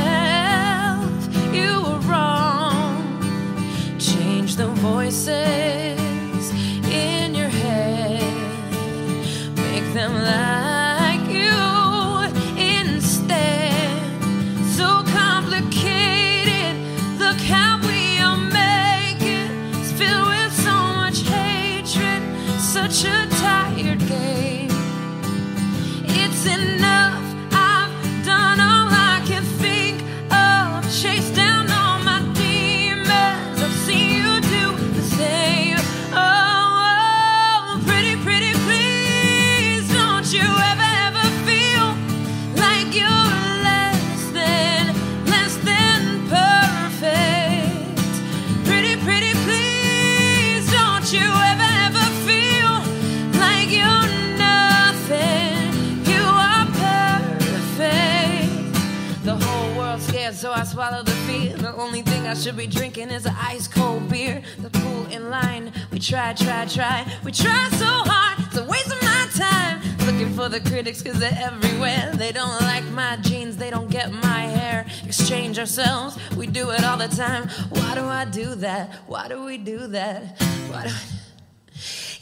So 60.45 60.51
I 60.51 60.63
swallow 60.63 61.01
the 61.01 61.17
fear. 61.25 61.57
The 61.57 61.73
only 61.75 62.03
thing 62.03 62.27
I 62.27 62.35
should 62.35 62.55
be 62.55 62.67
drinking 62.67 63.09
is 63.09 63.25
an 63.25 63.33
ice 63.35 63.67
cold 63.67 64.07
beer. 64.07 64.43
The 64.59 64.69
pool 64.69 65.07
in 65.07 65.31
line, 65.31 65.73
we 65.91 65.97
try, 65.97 66.33
try, 66.33 66.67
try. 66.67 67.03
We 67.23 67.31
try 67.31 67.67
so 67.71 67.91
hard, 68.11 68.37
it's 68.45 68.55
a 68.55 68.63
waste 68.63 68.91
of 68.93 69.01
my 69.01 69.27
time. 69.33 69.81
Looking 70.05 70.31
for 70.35 70.47
the 70.47 70.59
critics, 70.59 71.01
cause 71.01 71.17
they're 71.19 71.39
everywhere. 71.41 72.11
They 72.13 72.31
don't 72.31 72.61
like 72.61 72.85
my 72.91 73.17
jeans, 73.23 73.57
they 73.57 73.71
don't 73.71 73.89
get 73.89 74.13
my 74.13 74.41
hair. 74.57 74.85
Exchange 75.03 75.57
ourselves, 75.57 76.15
we 76.37 76.45
do 76.45 76.69
it 76.69 76.83
all 76.83 76.97
the 76.97 77.07
time. 77.07 77.49
Why 77.69 77.95
do 77.95 78.03
I 78.05 78.25
do 78.25 78.53
that? 78.65 78.93
Why 79.07 79.27
do 79.27 79.43
we 79.43 79.57
do 79.57 79.87
that? 79.87 80.39
Why 80.69 80.83
do 80.83 80.89
I... 80.89 81.01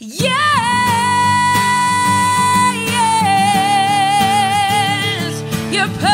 Yes, 0.00 0.34
you're 5.70 5.88
perfect. 6.00 6.13